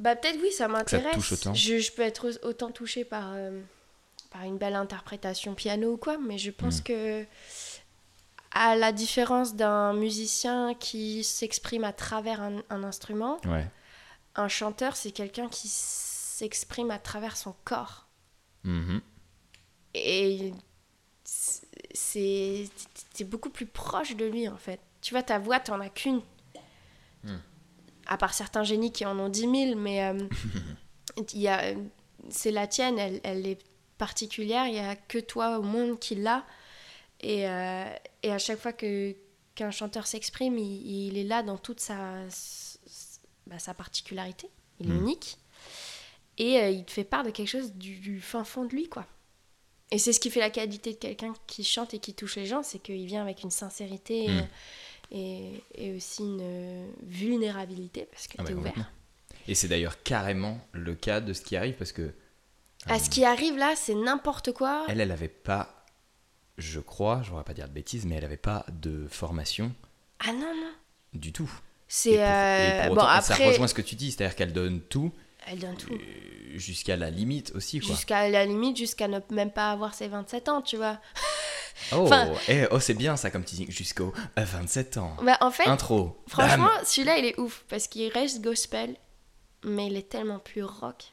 Bah 0.00 0.16
peut-être 0.16 0.38
oui, 0.42 0.50
ça 0.50 0.66
m'intéresse. 0.68 1.16
Je, 1.54 1.78
je 1.78 1.92
peux 1.92 2.02
être 2.02 2.28
au- 2.30 2.48
autant 2.48 2.72
touchée 2.72 3.04
par, 3.04 3.32
euh, 3.34 3.60
par 4.30 4.42
une 4.42 4.58
belle 4.58 4.74
interprétation 4.74 5.54
piano 5.54 5.92
ou 5.92 5.96
quoi, 5.96 6.18
mais 6.18 6.38
je 6.38 6.50
pense 6.50 6.80
Mm. 6.80 6.82
que 6.82 7.26
à 8.56 8.74
la 8.76 8.90
différence 8.92 9.54
d'un 9.54 9.92
musicien 9.94 10.74
qui 10.74 11.22
s'exprime 11.24 11.84
à 11.84 11.92
travers 11.92 12.40
un, 12.40 12.62
un 12.70 12.84
instrument, 12.84 13.40
Ouais. 13.46 13.68
un 14.36 14.48
chanteur 14.48 14.96
c'est 14.96 15.10
quelqu'un 15.12 15.48
qui 15.48 15.68
s'exprime 15.68 16.90
à 16.90 16.98
travers 16.98 17.36
son 17.36 17.54
corps. 17.64 18.06
Mhm. 18.64 19.00
Et 19.94 20.52
c'est 21.92 22.68
beaucoup 23.24 23.50
plus 23.50 23.66
proche 23.66 24.16
de 24.16 24.24
lui 24.24 24.48
en 24.48 24.56
fait. 24.56 24.80
Tu 25.00 25.14
vois, 25.14 25.22
ta 25.22 25.38
voix, 25.38 25.60
t'en 25.60 25.80
as 25.80 25.88
qu'une. 25.90 26.20
Hmm. 28.06 28.12
À 28.14 28.16
part 28.18 28.34
certains 28.34 28.64
génies 28.64 28.92
qui 28.92 29.04
en 29.06 29.18
ont 29.18 29.28
10 29.28 29.40
000, 29.40 29.52
mais 29.76 30.04
euh, 30.04 30.18
c'est 32.30 32.50
la 32.50 32.66
tienne, 32.66 32.98
elle, 32.98 33.20
elle 33.24 33.46
est 33.46 33.58
particulière, 33.98 34.66
il 34.66 34.72
n'y 34.72 34.78
a 34.80 34.96
que 34.96 35.18
toi 35.18 35.58
au 35.58 35.62
monde 35.62 35.98
qui 35.98 36.14
l'a. 36.14 36.44
Et, 37.20 37.48
euh, 37.48 37.84
et 38.22 38.32
à 38.32 38.38
chaque 38.38 38.58
fois 38.58 38.72
que, 38.72 39.14
qu'un 39.54 39.70
chanteur 39.70 40.06
s'exprime, 40.06 40.58
il, 40.58 41.06
il 41.08 41.18
est 41.18 41.24
là 41.24 41.42
dans 41.42 41.56
toute 41.58 41.80
sa, 41.80 42.22
bah, 43.46 43.58
sa 43.58 43.74
particularité. 43.74 44.48
Il 44.80 44.90
est 44.90 44.92
Hmm. 44.92 45.00
unique. 45.02 45.38
Et 46.36 46.58
euh, 46.60 46.70
il 46.70 46.84
te 46.84 46.90
fait 46.90 47.04
part 47.04 47.22
de 47.22 47.30
quelque 47.30 47.48
chose 47.48 47.72
du, 47.74 47.96
du 47.98 48.20
fin 48.20 48.42
fond 48.44 48.64
de 48.64 48.70
lui, 48.74 48.88
quoi. 48.88 49.06
Et 49.92 49.98
c'est 49.98 50.12
ce 50.12 50.18
qui 50.18 50.30
fait 50.30 50.40
la 50.40 50.50
qualité 50.50 50.92
de 50.92 50.98
quelqu'un 50.98 51.32
qui 51.46 51.62
chante 51.62 51.94
et 51.94 52.00
qui 52.00 52.14
touche 52.14 52.34
les 52.36 52.46
gens, 52.46 52.64
c'est 52.64 52.80
qu'il 52.80 53.06
vient 53.06 53.22
avec 53.22 53.44
une 53.44 53.50
sincérité 53.50 54.28
Mm. 54.28 54.48
Euh, 55.12 55.16
et, 55.16 55.62
et 55.74 55.96
aussi 55.96 56.22
une 56.22 56.40
euh, 56.42 56.86
vulnérabilité, 57.02 58.06
parce 58.10 58.26
que 58.26 58.34
Ah 58.38 58.42
bah, 58.42 58.48
t'es 58.48 58.54
ouvert. 58.54 58.72
complètement. 58.72 58.92
Et 59.46 59.54
c'est 59.54 59.68
d'ailleurs 59.68 60.02
carrément 60.02 60.58
le 60.72 60.94
cas 60.94 61.20
de 61.20 61.32
ce 61.32 61.42
qui 61.42 61.56
arrive 61.56 61.74
parce 61.74 61.92
que 61.92 62.14
À 62.86 62.98
ce 62.98 63.10
qui 63.10 63.24
arrive 63.24 63.56
là, 63.58 63.74
c'est 63.76 63.94
n'importe 63.94 64.52
quoi. 64.52 64.86
elle, 64.88 65.00
elle 65.00 65.10
avait 65.12 65.28
pas, 65.28 65.84
je 66.58 66.80
crois, 66.80 67.20
je 67.22 67.28
voudrais 67.30 67.44
pas 67.44 67.52
dire 67.54 67.68
de 67.68 67.72
bêtises, 67.74 68.06
mais 68.06 68.14
elle 68.16 68.24
avait 68.24 68.36
pas 68.38 68.64
de 68.72 69.06
formation 69.08 69.72
Ah 70.20 70.32
non, 70.32 70.40
non. 70.54 70.72
du 71.12 71.32
tout. 71.32 71.50
C'est. 71.88 72.16
Euh, 72.24 72.88
bon, 72.88 72.94
et 72.96 73.20
ça 73.20 73.34
après. 73.34 73.48
rejoint 73.48 73.68
ce 73.68 73.74
que 73.74 73.82
tu 73.82 73.94
dis, 73.94 74.10
c'est-à-dire 74.12 74.34
qu'elle 74.34 74.52
donne 74.54 74.80
tout. 74.80 75.12
Elle 75.46 75.58
donne 75.58 75.76
tout. 75.76 75.92
Euh, 75.92 75.98
Jusqu'à 76.56 76.96
la 76.96 77.10
limite 77.10 77.52
aussi, 77.54 77.80
quoi. 77.80 77.88
Jusqu'à 77.94 78.28
la 78.30 78.46
limite, 78.46 78.76
jusqu'à 78.78 79.08
ne 79.08 79.18
même 79.30 79.50
pas 79.50 79.70
avoir 79.72 79.92
ses 79.92 80.08
27 80.08 80.48
ans, 80.48 80.62
tu 80.62 80.76
vois. 80.78 80.98
Oh, 81.92 82.04
enfin- 82.04 82.32
eh, 82.48 82.66
oh 82.70 82.80
c'est 82.80 82.94
bien 82.94 83.16
ça 83.16 83.30
comme 83.30 83.44
teasing. 83.44 83.70
Jusqu'au 83.70 84.12
euh, 84.38 84.44
27 84.44 84.96
ans. 84.98 85.16
Bah, 85.22 85.36
en 85.40 85.50
fait, 85.50 85.66
Intro. 85.66 86.16
franchement, 86.28 86.70
celui-là, 86.84 87.18
il 87.18 87.24
est 87.26 87.38
ouf 87.38 87.64
parce 87.68 87.88
qu'il 87.88 88.10
reste 88.12 88.42
gospel, 88.42 88.96
mais 89.64 89.86
il 89.88 89.96
est 89.96 90.08
tellement 90.08 90.38
plus 90.38 90.62
rock. 90.64 91.12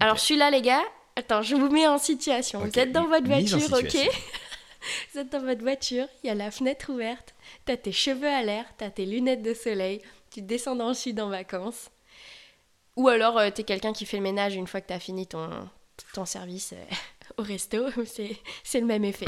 Alors, 0.00 0.18
celui-là, 0.18 0.50
les 0.50 0.62
gars, 0.62 0.82
attends, 1.16 1.42
je 1.42 1.54
vous 1.54 1.70
mets 1.70 1.86
en 1.86 1.98
situation. 1.98 2.60
Vous 2.60 2.78
êtes 2.78 2.92
dans 2.92 3.06
votre 3.06 3.26
voiture, 3.26 3.72
ok? 3.72 3.96
Vous 5.14 5.20
êtes 5.20 5.32
dans 5.32 5.40
votre 5.40 5.62
voiture, 5.62 6.06
il 6.22 6.26
y 6.26 6.30
a 6.30 6.34
la 6.34 6.50
fenêtre 6.50 6.92
ouverte, 6.92 7.34
t'as 7.64 7.78
tes 7.78 7.90
cheveux 7.90 8.28
à 8.28 8.42
l'air, 8.42 8.66
t'as 8.76 8.90
tes 8.90 9.06
lunettes 9.06 9.40
de 9.40 9.54
soleil, 9.54 10.02
tu 10.30 10.42
descends 10.42 10.76
dans 10.76 10.88
le 10.88 10.94
sud 10.94 11.18
en 11.20 11.30
vacances. 11.30 11.90
Ou 12.96 13.08
alors, 13.08 13.38
euh, 13.38 13.50
t'es 13.50 13.64
quelqu'un 13.64 13.94
qui 13.94 14.04
fait 14.04 14.18
le 14.18 14.22
ménage 14.22 14.56
une 14.56 14.66
fois 14.66 14.82
que 14.82 14.88
t'as 14.88 14.98
fini 14.98 15.26
ton, 15.26 15.48
ton 16.12 16.26
service 16.26 16.74
euh, 16.74 16.84
au 17.38 17.42
resto. 17.42 17.86
C'est 18.64 18.80
le 18.80 18.86
même 18.86 19.04
effet. 19.04 19.26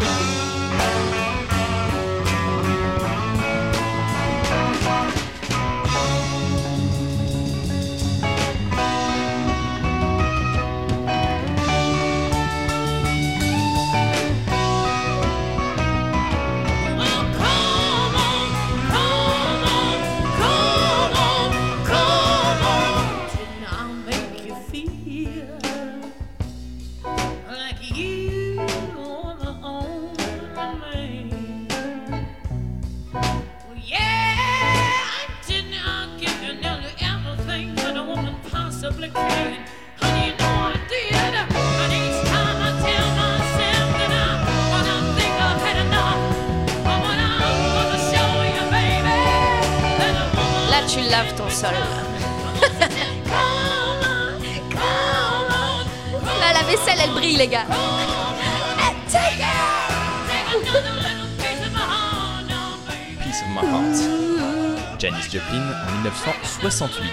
Piece 63.26 63.42
of 63.42 63.48
my 63.48 63.62
heart. 63.66 65.00
Janis 65.00 65.28
Joplin 65.30 65.66
en 65.88 65.92
1968. 66.02 67.10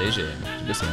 Léger, 0.00 0.24
je 0.62 0.68
le 0.68 0.72
sais. 0.74 0.86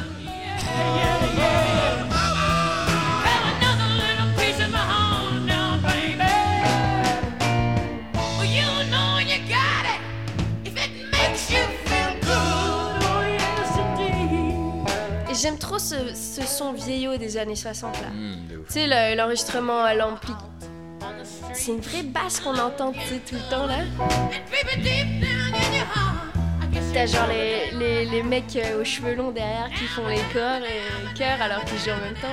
J'aime 15.40 15.58
trop 15.60 15.78
ce, 15.78 15.96
ce 16.16 16.42
son 16.42 16.74
vieillot 16.74 17.18
des 17.18 17.38
années 17.38 17.56
60 17.56 17.94
là. 18.02 18.08
Ouf. 18.10 18.68
Tu 18.68 18.74
sais, 18.74 18.88
le- 18.88 19.16
l'enregistrement 19.16 19.82
à 19.84 19.94
l'ampli. 19.94 20.34
C'est 21.68 21.74
une 21.74 21.82
vraie 21.82 22.04
basse 22.04 22.40
qu'on 22.40 22.58
entend 22.58 22.94
tout 22.94 23.36
le 23.36 23.50
temps 23.50 23.66
là. 23.68 23.80
T'as 26.94 27.06
genre 27.06 27.28
les, 27.28 27.72
les, 27.78 28.06
les 28.06 28.24
mecs 28.24 28.56
euh, 28.56 28.80
aux 28.80 28.86
cheveux 28.86 29.16
longs 29.16 29.32
derrière 29.32 29.70
qui 29.78 29.84
font 29.84 30.08
les 30.08 30.22
corps 30.32 30.62
et 30.64 30.80
les 31.04 31.14
chœurs 31.14 31.42
alors 31.42 31.66
qu'ils 31.66 31.80
jouent 31.80 31.92
en 31.92 32.00
même 32.00 32.16
temps. 32.16 32.30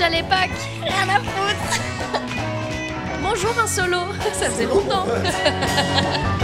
À 0.00 0.08
l'époque. 0.10 0.58
Rien 0.82 1.08
à 1.08 1.18
foutre. 1.18 1.80
Bonjour 3.22 3.50
un 3.62 3.66
solo, 3.66 3.98
ça 4.32 4.48
faisait 4.48 4.66
longtemps 4.66 5.06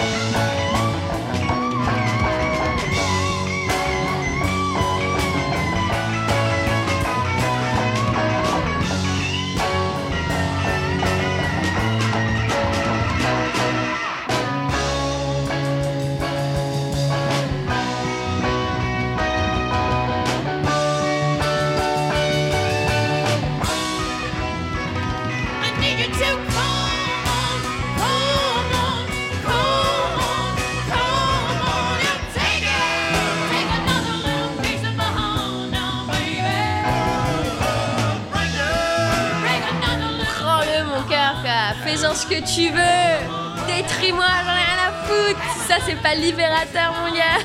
fais-en 41.94 42.14
ce 42.14 42.26
que 42.26 42.40
tu 42.40 42.70
veux. 42.70 43.66
Détruis-moi, 43.66 44.26
j'en 44.44 44.52
ai 44.52 44.64
rien 44.64 44.88
à 44.88 44.92
foutre. 45.06 45.40
Ça 45.68 45.76
c'est 45.86 46.00
pas 46.02 46.14
libérateur 46.14 46.92
mon 47.00 47.12
gars. 47.14 47.40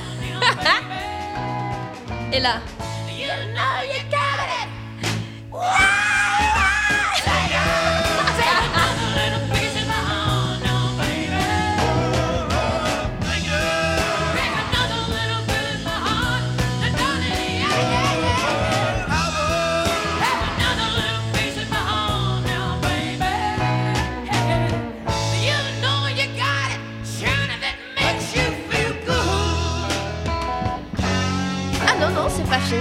Et 2.33 2.39
là 2.39 2.62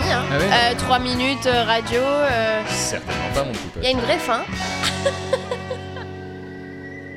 c'est 0.09 0.15
pas 0.15 0.15
fini. 0.15 0.15
Hein. 0.15 0.27
Ah 0.31 0.39
ouais 0.39 0.75
Euh, 0.75 0.99
minutes, 1.01 1.47
euh, 1.47 1.65
radio. 1.65 2.01
euh, 2.01 2.63
Certainement 2.69 3.35
pas 3.35 3.45
mon. 3.45 3.53
Il 3.77 3.83
y 3.85 3.87
a 3.87 3.91
une 3.91 4.01
vraie 4.01 4.19
fin. 4.19 4.45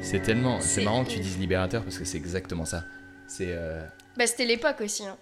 C'est 0.02 0.22
tellement, 0.22 0.60
c'est 0.60 0.68
C'est 0.68 0.84
marrant 0.84 1.06
que 1.06 1.10
tu 1.12 1.20
dises 1.20 1.38
libérateur 1.38 1.84
parce 1.84 1.98
que 1.98 2.04
c'est 2.04 2.18
exactement 2.18 2.66
ça. 2.66 2.84
C'est, 3.28 3.46
euh... 3.50 3.82
Bah, 4.18 4.28
c'était 4.28 4.44
l'époque 4.46 4.82
aussi. 4.82 5.06
Hein. 5.06 5.16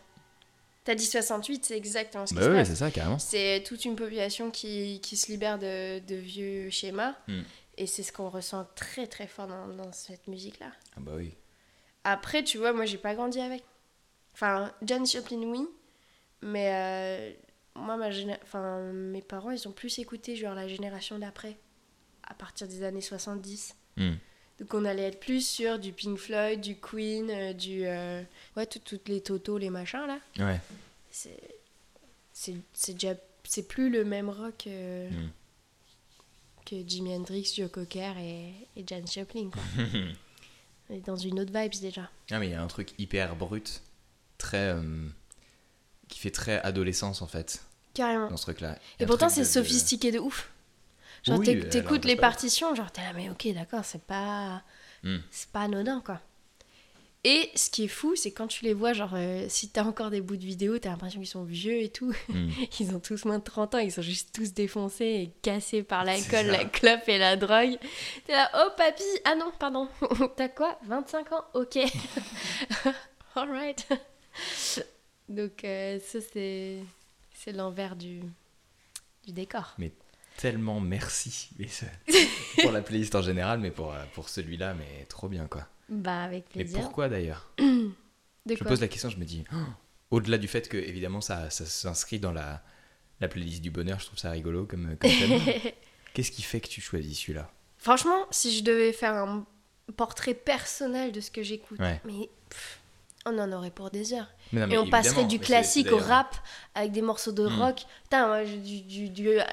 T'as 0.84 0.96
dit 0.96 1.06
68, 1.06 1.64
c'est 1.66 1.78
exactement 1.78 2.26
ce 2.26 2.34
qui 2.34 2.40
bah 2.40 2.46
se 2.46 2.50
ouais, 2.50 2.56
passe. 2.56 2.70
c'est 2.70 2.76
ça 2.76 2.90
carrément. 2.90 3.20
C'est 3.20 3.62
toute 3.68 3.86
une 3.86 3.96
population 3.96 4.50
qui, 4.50 5.00
qui 5.02 5.16
se 5.16 5.32
libère 5.32 5.60
de, 5.60 6.00
de 6.00 6.16
vieux 6.16 6.72
schémas. 6.72 7.14
Hmm. 7.28 7.42
Et 7.78 7.86
c'est 7.86 8.02
ce 8.02 8.12
qu'on 8.12 8.30
ressent 8.30 8.66
très 8.76 9.06
très 9.06 9.28
fort 9.28 9.46
dans, 9.46 9.68
dans 9.68 9.92
cette 9.92 10.28
musique-là. 10.28 10.72
Ah 10.98 11.02
bah 11.02 11.12
oui. 11.16 11.36
Après, 12.04 12.44
tu 12.44 12.58
vois, 12.58 12.74
moi, 12.74 12.86
j'ai 12.86 12.98
pas 12.98 13.14
grandi 13.14 13.40
avec. 13.42 13.64
Enfin, 14.34 14.72
Janis 14.82 15.12
Joplin, 15.14 15.38
oui. 15.44 15.68
Mais 16.42 16.72
euh, 16.74 17.32
moi, 17.76 17.98
ma 17.98 18.10
géné- 18.12 18.38
enfin, 18.44 18.80
mes 18.92 19.22
parents, 19.22 19.52
ils 19.52 19.68
ont 19.68 19.72
plus 19.72 20.00
écouté, 20.00 20.36
genre, 20.36 20.54
la 20.56 20.68
génération 20.68 21.18
d'après. 21.20 21.58
À 22.24 22.34
partir 22.34 22.68
des 22.68 22.84
années 22.84 23.02
70. 23.02 23.76
Hmm. 23.98 24.14
Donc, 24.60 24.74
on 24.74 24.86
allait 24.86 25.04
être 25.04 25.20
plus 25.20 25.48
sur 25.48 25.80
du 25.80 25.94
Pink 25.94 26.18
Floyd, 26.18 26.60
du 26.62 26.76
Queen, 26.76 27.30
euh, 27.32 27.54
du. 27.54 27.86
euh, 27.86 28.22
ouais, 28.58 28.66
tout- 28.66 28.80
toutes 28.80 29.08
les 29.08 29.22
Toto, 29.22 29.58
les 29.58 29.70
machins, 29.70 30.06
là. 30.06 30.20
Ouais. 30.46 30.60
C'est. 31.12 31.40
Déjà. 32.88 33.16
C'est 33.44 33.68
plus 33.68 33.90
le 33.90 34.04
même 34.06 34.30
rock 34.30 34.66
euh, 34.68 35.10
Hmm. 35.10 35.30
que 36.66 36.76
Jimi 36.88 37.16
Hendrix, 37.16 37.52
Joe 37.56 37.70
Cocker 37.72 38.14
et, 38.20 38.54
et 38.76 38.84
Janis 38.86 39.12
Joplin, 39.16 39.50
quoi. 39.50 39.62
On 40.90 40.94
est 40.96 41.06
dans 41.06 41.16
une 41.16 41.40
autre 41.40 41.52
vibes 41.58 41.80
déjà. 41.82 42.10
Ah 42.32 42.40
mais 42.40 42.48
il 42.48 42.52
y 42.52 42.56
a 42.56 42.62
un 42.62 42.68
truc 42.68 42.94
hyper 43.00 43.36
brut, 43.36 43.82
très 44.38 44.74
euh, 44.76 44.82
qui 46.10 46.20
fait 46.20 46.32
très 46.32 46.60
adolescence 46.62 47.22
en 47.22 47.28
fait 47.28 47.62
Carrément. 47.94 48.28
dans 48.30 48.38
ce 48.38 48.44
truc-là. 48.44 48.78
Et 49.00 49.06
pourtant, 49.06 49.30
c'est 49.30 49.42
de- 49.42 49.46
sophistiqué 49.46 50.12
de 50.12 50.20
ouf. 50.20 50.50
Genre, 51.24 51.40
Oui, 51.40 51.46
t'écoutes 51.70 51.88
arrête 51.92 52.06
les 52.06 52.16
partitions, 52.16 52.76
genre, 52.76 52.92
t'es 52.92 53.02
là, 53.02 53.12
mais 53.16 53.30
ok, 53.30 53.54
d'accord, 53.54 53.84
c'est 53.84 54.02
pas. 54.04 54.62
Hmm. 55.04 55.18
C'est 55.32 55.50
pas 55.50 55.62
anodin, 55.62 56.02
quoi. 56.06 56.20
Et 57.26 57.52
ce 57.54 57.70
qui 57.70 57.84
est 57.84 57.88
fou, 57.90 58.16
c'est 58.16 58.32
quand 58.32 58.48
tu 58.48 58.64
les 58.64 58.74
vois, 58.74 58.94
genre, 58.94 59.12
euh, 59.14 59.46
si 59.50 59.68
t'as 59.68 59.84
encore 59.84 60.10
des 60.10 60.22
bouts 60.22 60.38
de 60.38 60.46
vidéo, 60.46 60.80
t'as 60.80 60.92
l'impression 60.92 61.20
qu'ils 61.20 61.28
sont 61.28 61.44
vieux 61.44 61.82
et 61.82 61.90
tout. 61.90 62.14
Hmm. 62.30 62.48
Ils 62.80 62.96
ont 62.96 63.02
tous 63.02 63.26
moins 63.26 63.40
de 63.40 63.44
30 63.44 63.76
ans, 63.76 63.80
ils 63.80 63.92
sont 63.92 64.02
juste 64.02 64.30
tous 64.34 64.54
défoncés 64.54 65.06
et 65.06 65.34
cassés 65.42 65.84
par 65.84 66.06
l'alcool, 66.06 66.46
la 66.46 66.64
clope 66.64 67.08
et 67.10 67.18
la 67.18 67.36
drogue. 67.36 67.78
T'es 68.26 68.32
là, 68.32 68.50
oh 68.56 68.70
papy, 68.78 69.04
ah 69.26 69.36
non, 69.36 69.52
pardon, 69.60 69.90
t'as 70.38 70.48
quoi? 70.48 70.80
25 70.88 71.34
ans? 71.34 71.44
Ok. 71.56 71.78
Alright. 73.36 73.86
Donc, 75.30 75.64
euh, 75.64 76.00
ça, 76.00 76.20
c'est. 76.34 76.80
C'est 77.34 77.52
l'envers 77.54 77.96
du. 77.96 78.22
du 79.26 79.32
décor. 79.32 79.76
Mais 79.78 79.94
tellement 80.38 80.80
merci 80.80 81.50
mais 81.60 81.68
ça- 81.68 81.86
pour 82.62 82.72
la 82.72 82.82
playlist 82.82 83.14
en 83.16 83.22
général, 83.22 83.60
mais 83.60 83.72
pour, 83.72 83.94
euh, 83.94 84.04
pour 84.14 84.30
celui-là, 84.30 84.74
mais 84.74 85.06
trop 85.06 85.28
bien 85.28 85.48
quoi. 85.48 85.68
Bah, 85.90 86.24
avec 86.24 86.46
Mais 86.56 86.64
plaisir. 86.64 86.80
pourquoi 86.80 87.10
d'ailleurs 87.10 87.52
De 87.58 87.64
Je 88.48 88.54
me 88.54 88.58
quoi 88.58 88.68
pose 88.68 88.80
la 88.82 88.88
question, 88.88 89.10
je 89.10 89.18
me 89.18 89.26
dis, 89.26 89.44
oh, 89.54 89.58
au-delà 90.12 90.38
du 90.38 90.48
fait 90.48 90.68
que 90.70 90.78
évidemment 90.78 91.20
ça, 91.22 91.50
ça 91.50 91.66
s'inscrit 91.66 92.20
dans 92.20 92.32
la, 92.32 92.64
la 93.20 93.28
playlist 93.28 93.62
du 93.62 93.70
bonheur, 93.70 94.00
je 94.00 94.06
trouve 94.06 94.18
ça 94.20 94.32
rigolo 94.32 94.66
comme. 94.66 94.96
Qu'est-ce 96.14 96.32
qui 96.32 96.42
fait 96.42 96.60
que 96.62 96.68
tu 96.70 96.80
choisis 96.82 97.20
celui-là? 97.20 97.52
Franchement, 97.78 98.26
si 98.32 98.58
je 98.58 98.64
devais 98.64 98.92
faire 98.94 99.14
un 99.16 99.46
portrait 99.98 100.34
personnel 100.34 101.12
de 101.12 101.20
ce 101.22 101.32
que 101.32 101.44
j'écoute, 101.44 101.80
Ouais. 101.80 102.00
mais 102.06 102.30
pff, 102.50 102.80
on 103.26 103.38
en 103.38 103.52
aurait 103.52 103.70
pour 103.72 103.90
des 103.92 104.14
heures. 104.14 104.28
Non, 104.54 104.68
Et 104.70 104.78
on 104.78 104.90
passerait 104.90 105.26
du 105.26 105.40
classique 105.40 105.88
au 105.88 105.98
d'ailleurs- 105.98 106.08
rap 106.08 106.36
avec 106.76 106.92
des 106.92 107.02
morceaux 107.02 107.32
de 107.32 107.48
Hmm. 107.48 107.62
rock. 107.62 107.86
Putain, 108.04 108.28
moi, 108.28 108.44
du, 108.46 108.82
du, 108.82 109.10
du, 109.10 109.28
euh, 109.30 109.44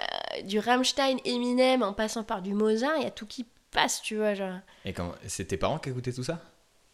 du 0.44 0.58
Rammstein, 0.58 1.16
Eminem, 1.24 1.82
en 1.82 1.92
passant 1.92 2.22
par 2.24 2.42
du 2.42 2.54
Mozart, 2.54 2.96
il 2.98 3.02
y 3.02 3.06
a 3.06 3.10
tout 3.10 3.26
qui 3.26 3.44
passe, 3.72 4.00
tu 4.02 4.16
vois. 4.16 4.34
Genre. 4.34 4.58
Et 4.84 4.92
quand 4.92 5.12
c'est 5.26 5.44
tes 5.46 5.56
parents 5.56 5.78
qui 5.78 5.90
écoutaient 5.90 6.12
tout 6.12 6.24
ça? 6.24 6.40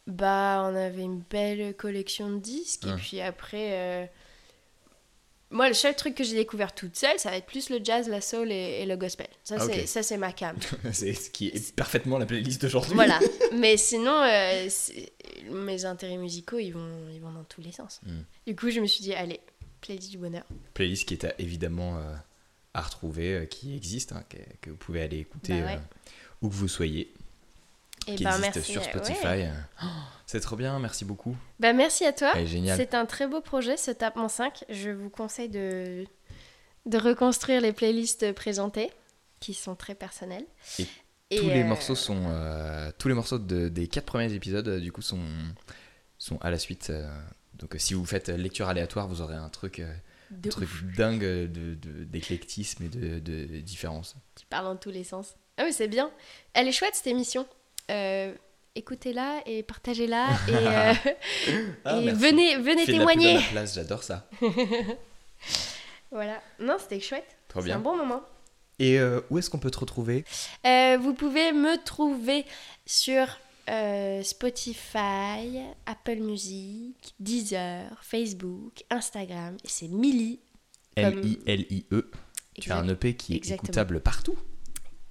Bah, 0.09 0.65
on 0.69 0.75
avait 0.75 1.03
une 1.03 1.21
belle 1.31 1.75
collection 1.77 2.31
de 2.31 2.39
disques. 2.39 2.87
Et 2.87 2.95
puis 2.97 3.21
après, 3.21 3.69
euh, 3.73 4.07
moi, 5.53 5.69
le 5.69 5.75
seul 5.75 5.95
truc 5.95 6.15
que 6.17 6.25
j'ai 6.25 6.35
découvert 6.35 6.75
toute 6.75 6.97
seule, 6.97 7.19
ça 7.19 7.31
va 7.31 7.37
être 7.37 7.47
plus 7.47 7.71
le 7.71 7.79
jazz, 7.85 8.09
la 8.09 8.21
soul 8.21 8.51
et, 8.51 8.81
et 8.83 8.87
le 8.87 8.97
gospel. 8.97 9.29
Ça, 9.45 9.57
Ah, 9.61 9.67
ok. 9.67 9.83
c'est 9.87 10.17
ma 10.17 10.33
cam. 10.33 10.57
C'est 10.93 11.15
ce 11.15 11.31
qui 11.31 11.49
est 11.49 11.75
parfaitement 11.77 12.19
la 12.19 12.27
playlist 12.27 12.63
d'aujourd'hui. 12.63 12.95
voilà. 12.95 13.21
Mais 13.55 13.77
sinon, 13.77 14.21
euh, 14.23 14.69
mes 15.51 15.85
intérêts 15.85 16.17
musicaux, 16.17 16.59
ils 16.59 16.71
vont, 16.73 17.09
ils 17.13 17.21
vont 17.21 17.33
dans 17.33 17.45
tous 17.45 17.61
les 17.61 17.73
sens. 17.73 18.01
Mm. 18.05 18.21
Du 18.49 18.57
coup, 18.57 18.71
je 18.71 18.81
me 18.81 18.87
suis 18.87 19.03
dit, 19.03 19.15
allez, 19.15 19.41
playlist 19.81 20.11
du 20.11 20.19
bonheur. 20.19 20.45
Playlist 20.75 21.07
qui 21.07 21.15
est 21.15 21.25
à- 21.25 21.35
évidemment 21.39 21.99
euh, 21.99 22.15
à 22.75 22.81
retrouver, 22.83 23.35
euh, 23.35 23.45
qui 23.47 23.77
existe, 23.77 24.13
hein, 24.13 24.25
que, 24.29 24.39
que 24.61 24.71
vous 24.71 24.77
pouvez 24.77 25.03
aller 25.03 25.19
écouter 25.19 25.61
Bah 25.61 25.67
ouais. 25.67 25.79
où 26.41 26.49
que 26.49 26.55
vous 26.55 26.69
soyez, 26.69 27.13
Et 28.09 28.15
qui 28.17 28.25
ben, 28.25 28.31
existe 28.37 28.55
merci. 28.57 28.73
sur 28.73 28.81
euh, 28.83 28.85
Spotify. 28.85 29.25
ouais. 29.27 29.47
euh. 29.49 29.61
Oh, 29.83 29.87
c'est 30.27 30.41
trop 30.41 30.57
bien, 30.57 30.79
merci 30.79 31.05
beaucoup. 31.05 31.37
Bah, 31.61 31.73
merci 31.73 32.05
à 32.05 32.13
toi. 32.13 32.33
C'est 32.77 32.95
un 32.95 33.07
très 33.07 33.27
beau 33.27 33.41
projet, 33.41 33.77
ce 33.77 33.91
Tapement 33.91 34.29
5. 34.29 34.65
Je 34.71 34.91
vous 34.91 35.11
conseille 35.11 35.49
de, 35.49 36.05
de 36.87 36.99
reconstruire 36.99 37.61
les 37.61 37.73
playlists 37.73 38.33
présentées, 38.33 38.91
qui 39.41 39.55
sont 39.55 39.75
très 39.77 39.95
personnelles. 39.95 40.47
Et 40.79 40.87
Et, 41.31 41.39
tous 41.39 41.47
les 41.49 41.63
euh, 41.63 41.67
morceaux 41.67 41.95
sont, 41.95 42.25
euh, 42.29 42.91
tous 42.99 43.09
les 43.09 43.15
morceaux 43.15 43.39
de- 43.39 43.69
des 43.69 43.89
quatre 43.89 44.07
premiers 44.07 44.33
épisodes 44.33 44.69
euh, 44.69 44.81
du 44.81 44.93
coup 44.93 45.03
sont 45.03 45.21
sont 46.19 46.39
à 46.43 46.51
la 46.51 46.59
suite. 46.59 46.91
euh, 46.91 47.09
donc 47.55 47.75
euh, 47.75 47.79
si 47.79 47.95
vous 47.95 48.05
faites 48.05 48.29
euh, 48.29 48.37
lecture 48.37 48.69
aléatoire, 48.69 49.09
vous 49.09 49.21
aurez 49.23 49.35
un 49.37 49.49
truc, 49.49 49.81
euh, 49.81 49.93
De 50.31 50.49
un 50.49 50.51
truc 50.51 50.69
ouf. 50.69 50.85
dingue 50.97 51.23
de 51.25 51.75
de- 51.75 52.05
d'éclectisme 52.05 52.85
et 52.85 52.89
de, 52.89 53.19
de 53.19 53.61
différence. 53.61 54.15
qui 54.35 54.45
parle 54.47 54.65
dans 54.67 54.77
tous 54.77 54.91
les 54.91 55.05
sens. 55.05 55.35
Ah 55.59 55.65
oui, 55.67 55.73
c'est 55.73 55.89
bien. 55.89 56.11
Elle 56.55 56.69
est 56.69 56.73
chouette 56.73 56.95
cette 56.95 57.07
émission. 57.09 57.47
Euh, 57.91 58.35
Écoutez-la 58.75 59.43
et 59.45 59.63
partagez-la 59.63 60.29
et, 60.49 60.53
euh, 60.55 60.95
Ah, 61.85 61.99
et 62.01 62.11
venez, 62.13 62.57
venez 62.57 62.87
Fais 62.87 62.93
de 62.95 62.99
la 62.99 63.05
pub 63.05 63.11
à 63.11 63.13
témoigner. 63.21 63.39
place, 63.51 63.75
j'adore 63.75 64.03
ça. 64.03 64.29
Voilà. 66.11 66.41
Non, 66.61 66.77
c'était 66.79 67.01
chouette. 67.01 67.37
Trop 67.49 67.61
C'est 67.61 67.67
bien. 67.67 67.77
un 67.77 67.81
bon 67.81 67.97
moment. 67.97 68.23
Et 68.79 68.99
euh, 68.99 69.21
où 69.31 69.39
est-ce 69.39 69.49
qu'on 69.51 69.59
peut 69.59 69.71
te 69.71 69.79
retrouver? 69.79 70.25
Euh, 70.67 70.99
vous 71.01 71.15
pouvez 71.15 71.53
me 71.53 71.83
trouver 71.85 72.45
sur 72.87 73.27
euh, 73.71 74.23
Spotify, 74.23 75.61
Apple 75.87 76.17
Music, 76.17 77.15
Deezer, 77.21 77.99
Facebook, 78.03 78.85
Instagram. 78.91 79.57
Et 79.65 79.69
c'est 79.69 79.89
Millie. 79.89 80.41
Comme- 80.97 81.19
L-I-L-I-E. 81.21 81.95
E. 81.97 82.11
Tu 82.61 82.71
as 82.71 82.77
un 82.77 82.89
EP 82.89 83.17
qui 83.17 83.33
est 83.33 83.37
Exactement. 83.37 83.65
écoutable 83.67 84.01
partout. 84.01 84.37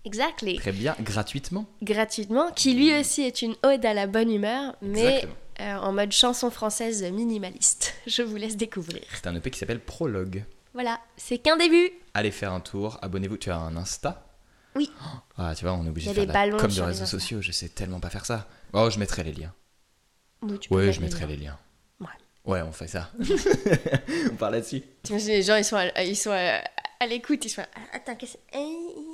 Exactly. 0.05 0.57
Très 0.57 0.71
bien, 0.71 0.95
gratuitement. 0.99 1.65
Gratuitement, 1.81 2.51
qui 2.51 2.73
lui 2.73 2.97
aussi 2.99 3.21
est 3.21 3.41
une 3.41 3.55
ode 3.63 3.85
à 3.85 3.93
la 3.93 4.07
bonne 4.07 4.31
humeur, 4.31 4.75
mais 4.81 5.25
euh, 5.59 5.75
en 5.75 5.93
mode 5.93 6.11
chanson 6.11 6.49
française 6.49 7.03
minimaliste. 7.03 7.93
Je 8.07 8.23
vous 8.23 8.35
laisse 8.35 8.57
découvrir. 8.57 9.03
C'est 9.13 9.27
un 9.27 9.35
EP 9.35 9.51
qui 9.51 9.59
s'appelle 9.59 9.79
Prologue. 9.79 10.43
Voilà, 10.73 10.99
c'est 11.17 11.37
qu'un 11.37 11.57
début. 11.57 11.89
Allez 12.13 12.31
faire 12.31 12.51
un 12.53 12.61
tour, 12.61 12.97
abonnez-vous. 13.01 13.37
Tu 13.37 13.51
as 13.51 13.57
un 13.57 13.75
Insta 13.75 14.25
Oui. 14.75 14.89
Ah, 15.37 15.53
tu 15.55 15.65
vois, 15.65 15.73
on 15.73 15.85
est 15.85 15.89
obligé 15.89 16.09
de 16.09 16.13
faire 16.15 16.23
des 16.23 16.27
de 16.27 16.33
la 16.33 16.39
ballons 16.45 16.57
com 16.57 16.71
de 16.71 16.81
réseaux 16.81 17.05
sociaux. 17.05 17.41
Je 17.41 17.51
sais 17.51 17.69
tellement 17.69 17.99
pas 17.99 18.09
faire 18.09 18.25
ça. 18.25 18.47
Oh, 18.73 18.89
je 18.89 18.97
mettrai 18.97 19.23
les 19.23 19.33
liens. 19.33 19.53
Ou 20.41 20.57
tu 20.57 20.69
peux 20.69 20.75
Ouais, 20.75 20.85
mettre 20.85 20.95
je 20.95 20.99
les 21.01 21.05
mettrai 21.05 21.21
liens. 21.21 21.27
les 21.27 21.37
liens. 21.37 21.57
Ouais. 22.45 22.61
On 22.61 22.71
fait 22.71 22.87
ça. 22.87 23.11
on 24.31 24.35
parle 24.35 24.55
là-dessus. 24.55 24.81
T'imagines, 25.03 25.27
les 25.29 25.43
gens, 25.43 25.55
ils 25.57 25.63
sont 25.65 25.75
à, 25.75 26.03
ils 26.03 26.15
sont 26.15 26.31
à, 26.31 26.61
à 26.99 27.07
l'écoute, 27.07 27.43
ils 27.45 27.49
sont 27.49 27.61
Ah, 27.75 27.79
Attends, 27.97 28.15
qu'est-ce 28.15 28.37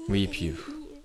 Oui, 0.09 0.23
et 0.23 0.27
puis 0.27 0.53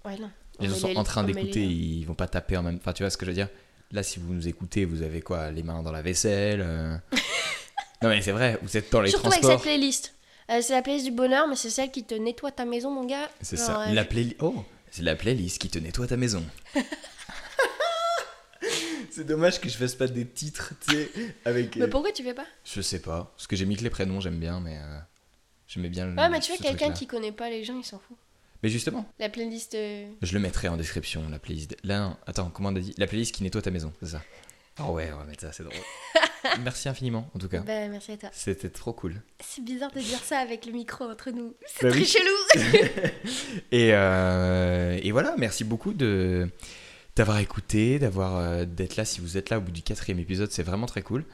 Ouais, 0.04 0.16
non. 0.18 0.30
les 0.61 0.68
gens 0.68 0.74
sont 0.76 0.88
les- 0.88 0.96
en 0.96 1.04
train 1.04 1.24
d'écouter, 1.24 1.61
ils 1.64 2.04
vont 2.04 2.14
pas 2.14 2.26
taper 2.28 2.56
en 2.56 2.62
même 2.62 2.76
Enfin, 2.80 2.92
tu 2.92 3.02
vois 3.02 3.11
ce 3.11 3.16
que 3.16 3.24
je 3.24 3.30
veux 3.30 3.35
dire? 3.37 3.48
Là, 3.92 4.02
si 4.02 4.18
vous 4.20 4.32
nous 4.32 4.48
écoutez, 4.48 4.85
vous 4.85 5.02
avez 5.02 5.20
quoi 5.20 5.50
Les 5.50 5.62
mains 5.62 5.82
dans 5.82 5.92
la 5.92 6.02
vaisselle 6.02 6.62
euh. 6.64 6.96
Non, 8.02 8.08
mais 8.08 8.20
c'est 8.22 8.32
vrai, 8.32 8.58
vous 8.62 8.76
êtes 8.76 8.90
dans 8.90 9.00
les 9.00 9.11
Surtout 9.11 9.26
avec 9.28 9.40
transports. 9.42 9.61
cette 9.61 9.68
playlist. 9.68 10.14
Euh, 10.50 10.61
c'est 10.61 10.72
la 10.72 10.82
playlist 10.82 11.04
du 11.04 11.12
bonheur, 11.12 11.46
mais 11.46 11.54
c'est 11.56 11.70
celle 11.70 11.90
qui 11.90 12.02
te 12.04 12.14
nettoie 12.14 12.50
ta 12.50 12.64
maison, 12.64 12.90
mon 12.90 13.04
gars. 13.04 13.30
C'est 13.40 13.56
ça. 13.56 13.82
euh, 13.82 13.92
La 13.94 14.04
playlist. 14.04 14.37
Oh, 14.40 14.64
c'est 14.90 15.02
la 15.02 15.14
playlist 15.14 15.58
qui 15.61 15.68
te 15.68 15.78
nettoie 15.78 16.06
ta 16.08 16.16
maison. 16.16 16.42
c'est 19.12 19.25
dommage 19.27 19.61
que 19.61 19.68
je 19.68 19.77
fasse 19.77 19.94
pas 19.94 20.07
des 20.09 20.27
titres, 20.27 20.72
tu 20.88 20.94
sais, 20.96 21.11
avec. 21.44 21.77
Mais 21.77 21.85
euh, 21.85 21.88
pourquoi 21.88 22.12
tu 22.12 22.22
fais 22.25 22.35
pas? 22.35 22.46
Je 22.64 22.81
sais 22.81 23.01
pas. 23.01 23.33
Parce 23.37 23.46
que 23.46 23.57
j'ai 23.57 23.64
mis 23.66 23.77
que 23.77 23.83
les 23.83 23.90
prénoms, 23.90 24.20
j'aime 24.20 24.38
bien, 24.38 24.61
mais. 24.61 24.79
euh, 24.79 24.98
J'aimais 25.68 25.88
bien 25.88 26.07
le. 26.07 26.14
Ouais, 26.16 26.29
mais 26.29 26.40
tu 26.40 26.53
vois, 26.53 26.61
quelqu'un 26.61 26.92
qui 26.92 27.07
connaît 27.07 27.33
pas 27.33 27.48
les 27.48 27.64
gens, 27.64 27.79
il 27.79 27.85
s'en 27.85 27.98
fout. 27.98 28.16
Mais 28.62 28.68
justement, 28.68 29.07
La 29.18 29.29
playlist. 29.29 29.75
euh, 29.75 30.07
je 30.20 30.35
le 30.35 30.38
mettrai 30.40 30.68
en 30.68 30.77
description, 30.77 31.27
la 31.31 31.38
playlist. 31.38 31.77
Là, 31.83 32.01
non, 32.01 32.16
attends, 32.27 32.51
comment 32.51 32.68
on 32.68 32.77
a 32.77 32.81
dit? 32.81 32.94
La 32.98 33.07
playlist 33.07 33.35
qui 33.35 33.42
nettoie 33.42 33.62
ta 33.62 33.70
maison, 33.70 33.92
c'est 34.01 34.11
ça? 34.11 34.22
Oh 34.81 34.92
ouais, 34.92 35.11
on 35.12 35.18
va 35.18 35.25
mettre 35.25 35.40
ça, 35.42 35.53
c'est 35.53 35.62
drôle. 35.64 35.75
Merci 36.62 36.88
infiniment, 36.88 37.29
en 37.35 37.38
tout 37.38 37.48
cas. 37.48 37.61
Bah, 37.61 37.88
merci 37.88 38.12
à 38.12 38.16
toi. 38.16 38.29
C'était 38.33 38.68
trop 38.70 38.92
cool. 38.92 39.20
C'est 39.40 39.62
bizarre 39.64 39.92
de 39.92 40.01
dire 40.01 40.18
ça 40.25 40.38
avec 40.38 40.66
le 40.66 40.72
micro 40.72 41.05
entre 41.05 41.31
nous. 41.31 41.54
C'est 41.67 41.85
Bah 41.87 41.90
très 41.90 42.00
oui. 42.00 42.06
chelou. 42.06 42.73
Et, 43.73 43.90
euh, 43.94 44.98
et 45.02 45.13
voilà, 45.13 45.35
merci 45.38 45.65
beaucoup 45.65 45.92
de 45.92 46.48
d'avoir 47.17 47.38
écouté, 47.38 47.98
d'avoir 47.98 48.37
euh, 48.38 48.65
d'être 48.65 48.96
là. 48.96 49.04
Si 49.04 49.21
vous 49.21 49.37
êtes 49.37 49.50
là 49.50 49.58
au 49.58 49.60
bout 49.60 49.71
du 49.73 49.83
quatrième 49.83 50.19
épisode, 50.19 50.50
c'est 50.50 50.63
vraiment 50.63 50.87
très 50.87 51.02
cool. 51.02 51.25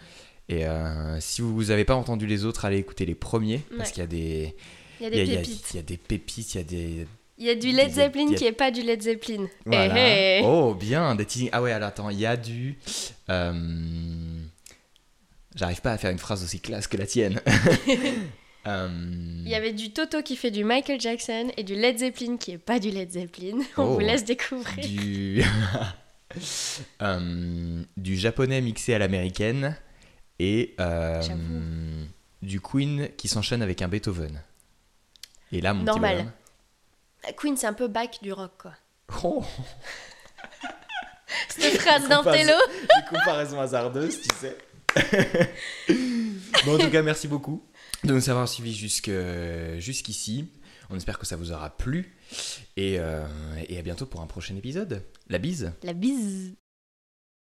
Et 0.49 0.67
euh, 0.67 1.21
si 1.21 1.43
vous 1.43 1.65
n'avez 1.65 1.85
pas 1.85 1.95
entendu 1.95 2.27
les 2.27 2.45
autres, 2.45 2.65
allez 2.65 2.79
écouter 2.79 3.05
les 3.07 3.15
premiers 3.15 3.61
parce 3.77 3.91
qu'il 3.93 4.01
y 4.01 4.05
a 4.05 4.07
des 4.07 4.55
Il 5.01 5.05
y 5.05 5.07
a 5.07 5.11
des 5.11 5.23
il 5.23 5.29
y 5.33 5.37
a- 5.37 5.41
pépites. 5.41 5.67
il 5.73 5.77
y 5.77 5.81
a 5.81 5.83
des 5.83 5.97
pépites, 5.99 6.55
il 6.55 6.57
y 6.57 6.61
a 6.61 6.65
des 6.65 7.07
Il 7.39 7.47
y 7.47 7.51
a 7.51 7.55
du 7.55 7.71
Led 7.71 7.91
Zeppelin 7.93 8.33
a- 8.33 8.35
qui 8.35 8.45
est 8.47 8.53
pas 8.53 8.71
du 8.71 8.83
Led 8.83 9.03
Zeppelin. 9.03 9.47
voilà. 9.67 9.95
Eh, 9.97 10.39
eh. 10.41 10.45
Oh 10.45 10.75
bien, 10.75 11.15
des 11.15 11.27
teasings. 11.27 11.51
Ah 11.53 11.61
ouais, 11.63 11.73
alors 11.73 11.89
attends, 11.89 12.09
il 12.11 12.19
y 12.19 12.27
a 12.27 12.37
du. 12.37 12.79
euh, 13.31 13.53
J'arrive 15.55 15.81
pas 15.81 15.93
à 15.93 15.99
faire 15.99 16.11
une 16.11 16.19
phrase 16.19 16.43
aussi 16.43 16.61
classe 16.61 16.87
que 16.87 16.97
la 16.97 17.07
tienne. 17.07 17.41
Euh, 18.67 18.89
Il 19.45 19.49
y 19.49 19.55
avait 19.55 19.73
du 19.73 19.93
Toto 19.93 20.23
qui 20.23 20.37
fait 20.37 20.51
du 20.51 20.65
Michael 20.65 21.01
Jackson 21.01 21.51
et 21.57 21.63
du 21.63 21.75
Led 21.75 21.99
Zeppelin 21.99 22.37
qui 22.37 22.53
est 22.53 22.59
pas 22.59 22.79
du 22.79 22.91
Led 22.91 23.11
Zeppelin. 23.13 23.59
On 23.77 23.85
Oh. 23.85 23.95
vous 23.95 24.01
laisse 24.01 24.25
découvrir. 24.25 24.85
du 24.87 25.43
Euh, 27.01 27.83
du 27.97 28.17
japonais 28.17 28.61
mixé 28.61 28.93
à 28.93 28.99
l'américaine 28.99 29.75
et 30.39 30.75
euh, 30.79 31.23
du 32.43 32.61
Queen 32.61 33.09
qui 33.17 33.29
s'enchaîne 33.29 33.63
avec 33.63 33.81
un 33.81 33.89
Beethoven. 33.89 34.43
Et 35.53 35.63
là, 35.63 35.73
mon 35.73 35.85
Normal. 35.85 36.17
petit 36.17 36.23
bonhomme- 36.25 37.35
Queen, 37.39 37.57
c'est 37.57 37.67
un 37.67 37.73
peu 37.73 37.89
back 37.89 38.19
du 38.23 38.33
rock, 38.35 38.53
quoi. 38.59 38.73
Oh, 39.25 39.43
Cette 41.49 41.81
phrase 41.81 42.03
Comparaison- 42.03 42.25
d'intello. 42.25 42.55
des 42.69 43.17
comparaisons 43.17 43.61
hasardeuses, 43.61 44.21
tu 44.21 44.29
sais. 44.37 44.57
bon, 46.67 46.75
en 46.75 46.79
tout 46.79 46.91
cas, 46.91 47.01
merci 47.03 47.27
beaucoup 47.27 47.65
de 48.05 48.13
nous 48.13 48.31
avoir 48.31 48.49
suivis 48.49 48.75
jusqu'ici. 48.75 50.49
On 50.91 50.97
espère 50.97 51.19
que 51.19 51.27
ça 51.27 51.37
vous 51.37 51.53
aura 51.53 51.71
plu. 51.77 52.15
Et, 52.77 52.99
euh, 52.99 53.27
et 53.69 53.79
à 53.79 53.83
bientôt 53.83 54.07
pour 54.07 54.21
un 54.21 54.27
prochain 54.27 54.57
épisode. 54.57 55.03
La 55.29 55.39
bise 55.39 55.73
La 55.83 55.93
bise. 55.93 56.55